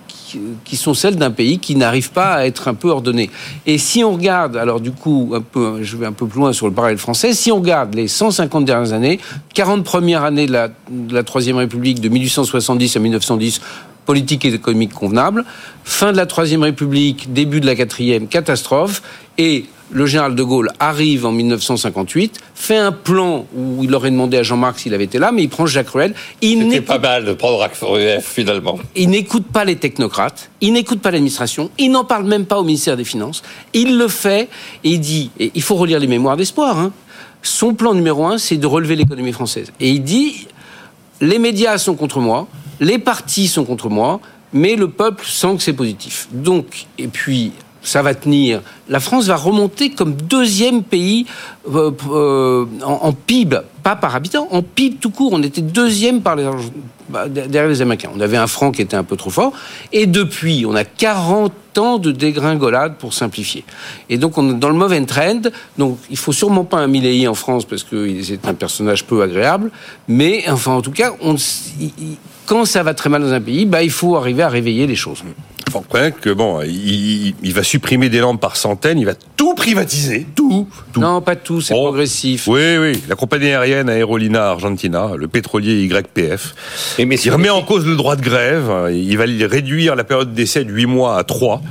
qui 0.63 0.75
sont 0.75 0.93
celles 0.93 1.15
d'un 1.15 1.31
pays 1.31 1.59
qui 1.59 1.75
n'arrive 1.75 2.11
pas 2.11 2.33
à 2.33 2.45
être 2.45 2.67
un 2.67 2.73
peu 2.73 2.89
ordonné. 2.89 3.29
Et 3.65 3.77
si 3.77 4.03
on 4.03 4.13
regarde, 4.13 4.57
alors 4.57 4.79
du 4.79 4.91
coup, 4.91 5.33
je 5.81 5.97
vais 5.97 6.05
un 6.05 6.11
peu 6.11 6.27
plus 6.27 6.39
loin 6.39 6.53
sur 6.53 6.67
le 6.67 6.73
parallèle 6.73 6.97
français, 6.97 7.33
si 7.33 7.51
on 7.51 7.57
regarde 7.57 7.95
les 7.95 8.07
150 8.07 8.65
dernières 8.65 8.93
années, 8.93 9.19
40 9.53 9.83
premières 9.83 10.23
années 10.23 10.45
de 10.45 10.51
la, 10.51 10.67
de 10.89 11.13
la 11.13 11.23
Troisième 11.23 11.57
République, 11.57 12.01
de 12.01 12.09
1870 12.09 12.95
à 12.95 12.99
1910, 12.99 13.61
politique 14.05 14.45
et 14.45 14.53
économique 14.53 14.93
convenable, 14.93 15.45
fin 15.83 16.11
de 16.11 16.17
la 16.17 16.25
Troisième 16.25 16.63
République, 16.63 17.33
début 17.33 17.61
de 17.61 17.65
la 17.65 17.75
Quatrième, 17.75 18.27
catastrophe, 18.27 19.01
et 19.37 19.65
le 19.91 20.05
général 20.05 20.35
de 20.35 20.43
Gaulle 20.43 20.69
arrive 20.79 21.25
en 21.25 21.31
1958, 21.31 22.39
fait 22.55 22.77
un 22.77 22.91
plan 22.91 23.45
où 23.55 23.83
il 23.83 23.93
aurait 23.93 24.09
demandé 24.11 24.37
à 24.37 24.43
Jean-Marc 24.43 24.79
s'il 24.79 24.93
avait 24.93 25.03
été 25.03 25.19
là, 25.19 25.31
mais 25.31 25.43
il 25.43 25.49
prend 25.49 25.65
Jacques 25.65 25.89
Ruel. 25.89 26.15
C'était 26.41 26.81
pas 26.81 26.99
mal 26.99 27.25
de 27.25 27.33
prendre 27.33 27.63
Ruel, 27.81 28.21
finalement. 28.21 28.79
Il 28.95 29.09
n'écoute 29.09 29.45
pas 29.45 29.65
les 29.65 29.75
technocrates, 29.75 30.49
il 30.61 30.73
n'écoute 30.73 30.99
pas 30.99 31.11
l'administration, 31.11 31.69
il 31.77 31.91
n'en 31.91 32.05
parle 32.05 32.25
même 32.25 32.45
pas 32.45 32.59
au 32.59 32.63
ministère 32.63 32.97
des 32.97 33.03
Finances. 33.03 33.43
Il 33.73 33.97
le 33.97 34.07
fait 34.07 34.49
et 34.83 34.89
il 34.89 34.99
dit, 34.99 35.29
et 35.39 35.51
il 35.53 35.61
faut 35.61 35.75
relire 35.75 35.99
les 35.99 36.07
mémoires 36.07 36.37
d'espoir, 36.37 36.79
hein, 36.79 36.91
son 37.43 37.73
plan 37.73 37.93
numéro 37.93 38.25
un, 38.25 38.37
c'est 38.37 38.57
de 38.57 38.67
relever 38.67 38.95
l'économie 38.95 39.33
française. 39.33 39.71
Et 39.79 39.89
il 39.89 40.03
dit, 40.03 40.47
les 41.21 41.39
médias 41.39 41.77
sont 41.77 41.95
contre 41.95 42.19
moi, 42.19 42.47
les 42.79 42.99
partis 42.99 43.47
sont 43.47 43.65
contre 43.65 43.89
moi, 43.89 44.19
mais 44.53 44.75
le 44.75 44.87
peuple 44.87 45.25
sent 45.25 45.55
que 45.57 45.63
c'est 45.63 45.73
positif. 45.73 46.27
Donc, 46.31 46.85
et 46.97 47.07
puis, 47.07 47.51
ça 47.83 48.01
va 48.01 48.15
tenir. 48.15 48.61
La 48.87 48.99
France 48.99 49.27
va 49.27 49.35
remonter 49.35 49.91
comme 49.91 50.13
deuxième 50.13 50.83
pays 50.83 51.25
euh, 51.69 51.91
euh, 52.09 52.65
en, 52.83 53.11
PIB, 53.11 53.57
pas 53.83 53.95
par 53.95 54.15
habitant, 54.15 54.47
en 54.51 54.61
PIB 54.61 54.97
tout 54.99 55.09
court. 55.09 55.33
On 55.33 55.43
était 55.43 55.61
deuxième 55.61 56.21
par 56.21 56.35
les, 56.35 56.49
bah, 57.09 57.27
derrière 57.27 57.67
les 57.67 57.81
Américains. 57.81 58.09
On 58.15 58.21
avait 58.21 58.37
un 58.37 58.47
franc 58.47 58.71
qui 58.71 58.81
était 58.81 58.95
un 58.95 59.03
peu 59.03 59.17
trop 59.17 59.29
fort. 59.29 59.53
Et 59.91 60.05
depuis, 60.05 60.65
on 60.67 60.75
a 60.75 60.85
40 60.85 61.51
ans 61.77 61.97
de 61.97 62.11
dégringolade 62.11 62.95
pour 62.95 63.13
simplifier. 63.13 63.65
Et 64.09 64.17
donc, 64.17 64.37
on 64.37 64.51
est 64.51 64.59
dans 64.59 64.69
le 64.69 64.75
mauvais 64.75 65.03
trend. 65.05 65.41
Donc, 65.77 65.97
il 66.09 66.17
faut 66.17 66.31
sûrement 66.31 66.63
pas 66.63 66.77
un 66.77 66.87
Milley 66.87 67.27
en 67.27 67.33
France 67.33 67.65
parce 67.65 67.83
que 67.83 68.21
c'est 68.23 68.47
un 68.47 68.53
personnage 68.53 69.05
peu 69.05 69.21
agréable. 69.21 69.71
Mais, 70.07 70.45
enfin, 70.49 70.71
en 70.73 70.81
tout 70.81 70.91
cas, 70.91 71.11
on, 71.21 71.35
quand 72.45 72.65
ça 72.65 72.83
va 72.83 72.93
très 72.93 73.09
mal 73.09 73.21
dans 73.21 73.33
un 73.33 73.41
pays, 73.41 73.65
bah, 73.65 73.83
il 73.83 73.91
faut 73.91 74.15
arriver 74.15 74.43
à 74.43 74.49
réveiller 74.49 74.87
les 74.87 74.95
choses. 74.95 75.23
Faut 75.71 75.79
reconnaître 75.79 76.19
que 76.19 76.29
bon, 76.29 76.61
il, 76.61 77.53
va 77.53 77.63
supprimer 77.63 78.09
des 78.09 78.19
lampes 78.19 78.39
par 78.39 78.57
centaines, 78.57 78.99
il 78.99 79.05
va 79.05 79.15
tout 79.15 79.55
privatiser, 79.55 80.27
tout. 80.35 80.67
Non, 80.97 81.21
pas 81.21 81.35
tout, 81.35 81.61
c'est 81.61 81.73
oh. 81.73 81.85
progressif. 81.85 82.47
Oui, 82.47 82.77
oui, 82.77 83.01
la 83.07 83.15
compagnie 83.15 83.47
aérienne 83.47 83.89
Aerolina 83.89 84.49
Argentina, 84.49 85.11
le 85.17 85.27
pétrolier 85.27 85.83
YPF. 85.83 86.53
Et 86.99 87.03
il 87.03 87.31
remet 87.31 87.49
en 87.49 87.63
cause 87.63 87.85
le 87.87 87.95
droit 87.95 88.15
de 88.15 88.21
grève, 88.21 88.91
il 88.91 89.17
va 89.17 89.23
réduire 89.47 89.95
la 89.95 90.03
période 90.03 90.33
d'essai 90.33 90.63
de 90.63 90.71
8 90.71 90.85
mois 90.85 91.17
à 91.17 91.23
3. 91.23 91.61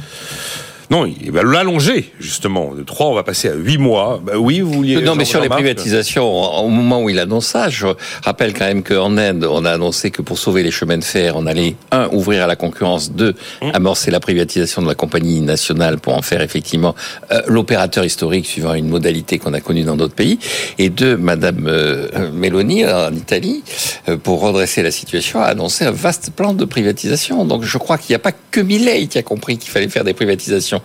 Non, 0.93 1.07
il 1.07 1.33
va 1.33 1.43
l'allonger, 1.43 2.13
justement. 2.21 2.75
De 2.75 2.83
3, 2.83 3.07
on 3.07 3.15
va 3.15 3.23
passer 3.23 3.49
à 3.49 3.55
8 3.55 3.79
mois. 3.79 4.21
Bah 4.23 4.35
oui, 4.37 4.61
vous 4.61 4.71
vouliez... 4.71 5.01
Non, 5.01 5.15
mais 5.15 5.25
sur 5.25 5.41
les 5.41 5.49
privatisations, 5.49 6.31
au 6.31 6.69
moment 6.69 7.03
où 7.03 7.09
il 7.09 7.19
annonce 7.19 7.47
ça, 7.47 7.71
je 7.71 7.87
rappelle 8.23 8.53
quand 8.53 8.67
même 8.67 8.83
qu'en 8.83 9.17
Inde, 9.17 9.49
on 9.51 9.65
a 9.65 9.71
annoncé 9.71 10.11
que 10.11 10.21
pour 10.21 10.39
sauver 10.39 10.63
les 10.63 10.71
chemins 10.71 10.99
de 10.99 11.05
fer, 11.05 11.35
on 11.37 11.47
allait, 11.47 11.77
un, 11.93 12.11
ouvrir 12.13 12.45
à 12.45 12.47
la 12.47 12.57
concurrence, 12.57 13.11
deux, 13.11 13.35
hum. 13.63 13.71
amorcer 13.73 14.11
la 14.11 14.21
privatisation 14.21 14.83
de 14.83 14.87
la 14.87 14.95
compagnie 14.95 15.41
nationale 15.41 15.97
pour 15.97 16.15
en 16.15 16.21
faire 16.21 16.43
effectivement 16.43 16.95
euh, 17.31 17.41
l'opérateur 17.47 18.05
historique 18.05 18.45
suivant 18.45 18.75
une 18.75 18.89
modalité 18.89 19.39
qu'on 19.39 19.55
a 19.55 19.61
connue 19.61 19.85
dans 19.85 19.97
d'autres 19.97 20.15
pays, 20.15 20.39
et 20.79 20.91
deux, 20.91 21.17
Madame 21.17 21.69
euh, 21.69 22.31
Meloni, 22.35 22.85
en 22.85 23.15
Italie, 23.15 23.63
euh, 24.11 24.19
pour 24.19 24.43
redresser 24.43 24.83
la 24.83 24.91
situation, 24.91 25.41
a 25.41 25.47
annoncé 25.47 25.87
un 25.87 25.91
vaste 25.91 26.33
plan 26.37 26.53
de 26.53 26.67
privatisation. 26.67 27.47
Donc 27.47 27.63
je 27.63 27.79
crois 27.79 27.97
qu'il 27.97 28.13
n'y 28.13 28.17
a 28.17 28.19
pas 28.19 28.33
que 28.51 28.61
Millet 28.61 29.07
qui 29.07 29.17
a 29.17 29.23
compris 29.23 29.57
qu'il 29.57 29.71
fallait 29.71 29.89
faire 29.89 30.05
des 30.05 30.13
privatisations. 30.13 30.82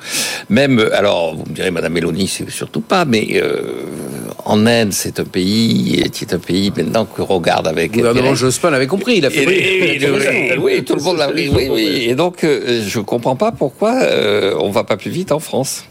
Même, 0.50 0.90
alors, 0.94 1.36
vous 1.36 1.44
me 1.50 1.54
direz, 1.54 1.72
Madame 1.72 1.94
Mélanie, 1.94 2.28
c'est 2.28 2.50
surtout 2.50 2.82
pas, 2.82 3.06
mais 3.06 3.28
euh, 3.34 3.84
en 4.46 4.66
Inde, 4.66 4.94
c'est 4.94 5.20
un 5.20 5.26
pays 5.26 6.10
qui 6.12 6.24
est 6.24 6.34
un 6.34 6.40
pays 6.40 6.72
maintenant 6.76 7.06
que 7.06 7.22
regarde 7.22 7.68
avec. 7.68 7.96
Le 7.96 8.00
gouvernement 8.00 8.36
Jospin 8.36 8.70
l'avait 8.70 8.88
compris, 8.88 9.18
il 9.18 9.26
a 9.26 9.30
fait. 9.30 9.46
oui, 9.46 10.58
oui, 10.58 10.84
tout 10.84 10.96
le 10.96 11.02
monde 11.02 11.18
l'a 11.18 11.30
Oui, 11.36 11.50
oui. 11.70 12.06
Et 12.08 12.16
donc, 12.16 12.44
euh, 12.44 12.84
je 12.88 13.00
comprends 13.00 13.36
pas 13.36 13.52
pourquoi 13.52 13.94
euh, 14.02 14.56
on 14.60 14.70
va 14.70 14.84
pas 14.84 14.98
plus 14.98 15.12
vite 15.12 15.32
en 15.32 15.40
France. 15.40 15.86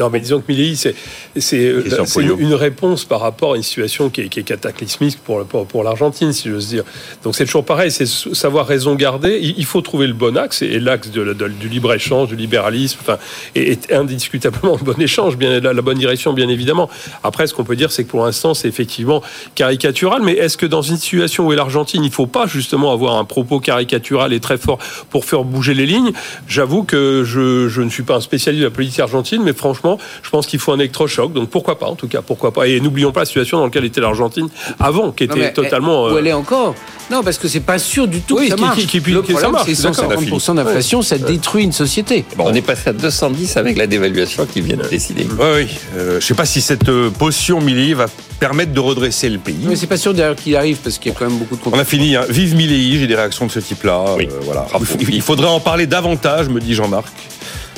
Non, 0.00 0.10
mais 0.10 0.18
disons 0.18 0.40
que 0.40 0.50
Milley, 0.50 0.74
c'est 0.74 1.72
une 2.18 2.54
réponse 2.54 3.04
par 3.04 3.20
rapport 3.20 3.52
à 3.52 3.56
une 3.56 3.62
situation 3.62 4.10
qui 4.10 4.22
est, 4.22 4.28
qui 4.28 4.40
est 4.40 4.42
cataclysmique 4.42 5.18
pour, 5.22 5.44
pour, 5.44 5.66
pour 5.66 5.84
l'Argentine, 5.84 6.32
si 6.32 6.48
j'ose 6.48 6.66
dire. 6.66 6.82
Donc 7.22 7.36
c'est 7.36 7.44
toujours 7.44 7.64
pareil, 7.64 7.92
c'est 7.92 8.06
savoir 8.06 8.66
raison 8.66 8.96
garder. 8.96 9.38
Il, 9.40 9.64
faut 9.64 9.82
trouver 9.82 10.08
le 10.08 10.12
bon 10.12 10.36
axe, 10.36 10.62
et 10.62 10.80
l'axe 10.80 11.10
de, 11.10 11.32
du 11.32 11.68
libre-échange, 11.68 12.28
du 12.28 12.34
libéralisme, 12.34 12.98
enfin, 13.02 13.18
est, 13.54 13.92
indiscutablement 13.92 14.76
le 14.80 14.84
bon 14.84 15.00
échange, 15.00 15.36
bien, 15.36 15.60
la, 15.60 15.72
la, 15.72 15.82
bonne 15.82 15.98
direction, 15.98 16.32
bien 16.32 16.48
évidemment. 16.48 16.90
Après, 17.22 17.46
ce 17.46 17.54
qu'on 17.54 17.64
peut 17.64 17.76
dire, 17.76 17.92
c'est 17.92 18.02
que 18.02 18.10
pour 18.10 18.24
l'instant, 18.24 18.52
c'est 18.52 18.66
effectivement 18.66 19.22
caricatural, 19.54 20.22
mais 20.24 20.32
est-ce 20.32 20.56
que 20.56 20.66
dans 20.66 20.82
une 20.82 20.96
situation 20.96 21.46
où 21.46 21.52
est 21.52 21.56
l'Argentine, 21.56 22.02
il 22.02 22.08
ne 22.08 22.12
faut 22.12 22.26
pas 22.26 22.48
justement 22.48 22.92
avoir 22.92 23.16
un 23.16 23.24
propos 23.24 23.60
caricatural 23.60 24.32
et 24.32 24.40
très 24.40 24.58
fort 24.58 24.78
pour 25.10 25.24
faire 25.24 25.44
bouger 25.44 25.74
les 25.74 25.86
lignes? 25.86 26.10
J'avoue 26.48 26.82
que 26.82 27.22
je, 27.24 27.68
je 27.68 27.80
ne 27.80 27.90
suis 27.90 28.02
pas 28.02 28.16
un 28.16 28.20
spécialiste 28.20 28.62
de 28.62 28.66
la 28.66 28.74
politique 28.74 28.98
argentine, 28.98 29.42
mais 29.44 29.52
franchement, 29.52 29.83
je 30.22 30.30
pense 30.30 30.46
qu'il 30.46 30.58
faut 30.58 30.72
un 30.72 30.78
électrochoc. 30.78 31.32
Donc 31.32 31.50
pourquoi 31.50 31.78
pas, 31.78 31.86
en 31.86 31.96
tout 31.96 32.08
cas, 32.08 32.22
pourquoi 32.22 32.52
pas. 32.52 32.66
Et 32.66 32.80
n'oublions 32.80 33.12
pas 33.12 33.20
la 33.20 33.26
situation 33.26 33.58
dans 33.58 33.64
laquelle 33.64 33.84
était 33.84 34.00
l'Argentine 34.00 34.48
avant, 34.80 35.12
qui 35.12 35.24
était 35.24 35.52
totalement. 35.52 36.06
Où 36.06 36.18
elle 36.18 36.26
est 36.26 36.32
encore? 36.32 36.74
Non, 37.10 37.22
parce 37.22 37.38
que 37.38 37.48
c'est 37.48 37.60
pas 37.60 37.78
sûr 37.78 38.08
du 38.08 38.20
tout 38.20 38.36
que 38.36 38.48
ça 38.48 38.56
marche. 38.56 38.78
le 38.92 39.22
problème, 39.22 39.52
c'est 39.64 39.72
150% 39.72 40.54
d'inflation, 40.54 41.02
ça 41.02 41.18
détruit 41.18 41.64
une 41.64 41.72
société. 41.72 42.24
Bon, 42.36 42.44
on 42.48 42.54
est 42.54 42.62
passé 42.62 42.90
à 42.90 42.92
210 42.92 43.56
avec 43.56 43.76
la 43.76 43.86
dévaluation 43.86 44.46
qui 44.46 44.60
vient 44.60 44.76
de 44.76 44.88
décider. 44.88 45.26
Oui, 45.38 45.46
oui. 45.56 45.66
Euh, 45.96 46.20
je 46.20 46.24
sais 46.24 46.34
pas 46.34 46.46
si 46.46 46.60
cette 46.60 46.88
euh, 46.88 47.10
potion 47.10 47.60
Milly 47.60 47.92
va 47.92 48.06
permettre 48.40 48.72
de 48.72 48.80
redresser 48.80 49.28
le 49.28 49.38
pays. 49.38 49.66
Mais 49.66 49.76
c'est 49.76 49.86
pas 49.86 49.96
sûr 49.96 50.14
d'ailleurs 50.14 50.36
qu'il 50.36 50.56
arrive 50.56 50.78
parce 50.78 50.98
qu'il 50.98 51.12
y 51.12 51.14
a 51.14 51.18
quand 51.18 51.28
même 51.28 51.38
beaucoup 51.38 51.56
de. 51.56 51.74
On 51.74 51.78
a 51.78 51.84
fini. 51.84 52.16
Hein. 52.16 52.24
Vive 52.28 52.54
Milly, 52.56 52.98
j'ai 52.98 53.06
des 53.06 53.14
réactions 53.14 53.46
de 53.46 53.50
ce 53.50 53.60
type-là. 53.60 54.16
Euh, 54.18 54.26
voilà. 54.42 54.66
il 55.10 55.22
faudrait 55.22 55.48
en 55.48 55.60
parler 55.60 55.86
davantage, 55.86 56.48
me 56.48 56.60
dit 56.60 56.74
Jean-Marc 56.74 57.12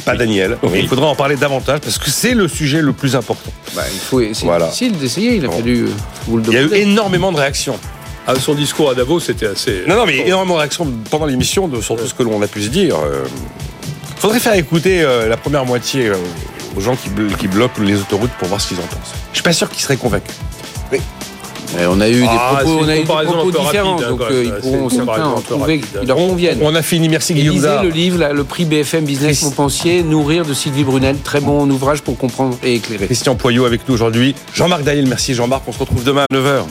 pas 0.07 0.16
Daniel. 0.16 0.57
Il 0.75 0.88
faudra 0.88 1.09
en 1.09 1.14
parler 1.14 1.37
davantage 1.37 1.81
parce 1.81 1.99
que 1.99 2.11
c'est 2.11 2.33
le 2.33 2.49
sujet 2.49 2.81
le 2.81 2.92
plus 2.92 3.16
important. 3.16 3.51
Bah, 3.75 3.83
il 3.92 3.99
faut, 3.99 4.23
c'est 4.33 4.47
difficile 4.47 4.97
d'essayer. 4.97 5.35
Il 5.37 5.45
a 5.45 5.51
fallu 5.51 5.83
euh, 5.83 5.90
vous 6.29 6.38
le 6.38 6.45
Il 6.47 6.53
y 6.53 6.57
a 6.57 6.62
eu 6.62 6.75
énormément 6.75 7.33
de 7.33 7.37
réactions. 7.37 7.79
Ah, 8.27 8.35
son 8.37 8.55
discours 8.55 8.90
à 8.90 8.95
Davos, 8.95 9.21
c'était 9.21 9.47
assez. 9.47 9.83
Non, 9.87 9.97
non, 9.97 10.07
mais 10.07 10.19
énormément 10.19 10.55
de 10.55 10.61
réactions 10.61 10.90
pendant 11.11 11.27
l'émission 11.27 11.71
sur 11.83 11.97
tout 11.97 12.07
ce 12.07 12.14
que 12.14 12.23
l'on 12.23 12.40
a 12.40 12.47
pu 12.47 12.62
se 12.62 12.69
dire. 12.69 12.97
Il 13.05 13.12
euh. 13.12 13.25
faudrait 14.16 14.40
faire 14.40 14.55
écouter 14.55 15.03
euh, 15.03 15.29
la 15.29 15.37
première 15.37 15.66
moitié 15.66 16.12
aux 16.77 16.81
gens 16.81 16.97
qui, 16.97 17.11
qui, 17.38 17.49
bloquent 17.49 17.83
les 17.83 18.01
autoroutes 18.01 18.33
pour 18.38 18.49
voir 18.49 18.61
ce 18.61 18.69
qu'ils 18.69 18.79
en 18.79 18.87
pensent. 18.87 19.12
Je 19.33 19.37
suis 19.37 19.42
pas 19.45 19.53
sûr 19.53 19.69
qu'ils 19.69 19.83
seraient 19.83 19.97
convaincus. 19.97 20.35
On 21.88 22.00
a 22.00 22.09
eu 22.09 22.20
des 22.20 22.26
ah, 22.29 22.57
propos, 22.57 22.79
on 22.83 22.88
a 22.88 22.96
eu 22.96 23.00
des 23.00 23.05
propos 23.05 23.50
différents, 23.50 24.00
hein, 24.00 24.09
donc 24.11 24.20
ils 24.31 24.52
pourront 24.52 24.88
certains 24.88 25.26
en 25.26 25.40
trouver 25.40 25.81
qui 25.81 26.07
leur 26.07 26.16
conviennent. 26.16 26.59
On 26.62 26.74
a 26.74 26.83
fini, 26.83 27.09
merci 27.09 27.35
Guillaume. 27.35 27.57
Lisez 27.57 27.83
le 27.83 27.88
livre, 27.88 28.29
le 28.33 28.44
prix 28.44 28.64
BFM 28.64 29.05
Business 29.05 29.42
Montpensier, 29.42 30.02
Nourrir 30.02 30.44
de 30.44 30.55
Sylvie 30.55 30.85
Brunel, 30.85 31.16
très 31.18 31.40
bon 31.40 31.70
ouvrage 31.70 32.02
pour 32.02 32.16
comprendre 32.16 32.57
et 32.62 32.74
éclairer. 32.74 33.07
Christian 33.07 33.35
Poyot 33.35 33.64
avec 33.64 33.88
nous 33.88 33.94
aujourd'hui. 33.94 34.35
Jean-Marc 34.55 34.83
Daïl, 34.83 35.07
merci 35.09 35.35
Jean-Marc, 35.35 35.62
on 35.66 35.72
se 35.72 35.79
retrouve 35.79 36.05
demain 36.05 36.24
à 36.31 36.35
9h. 36.35 36.64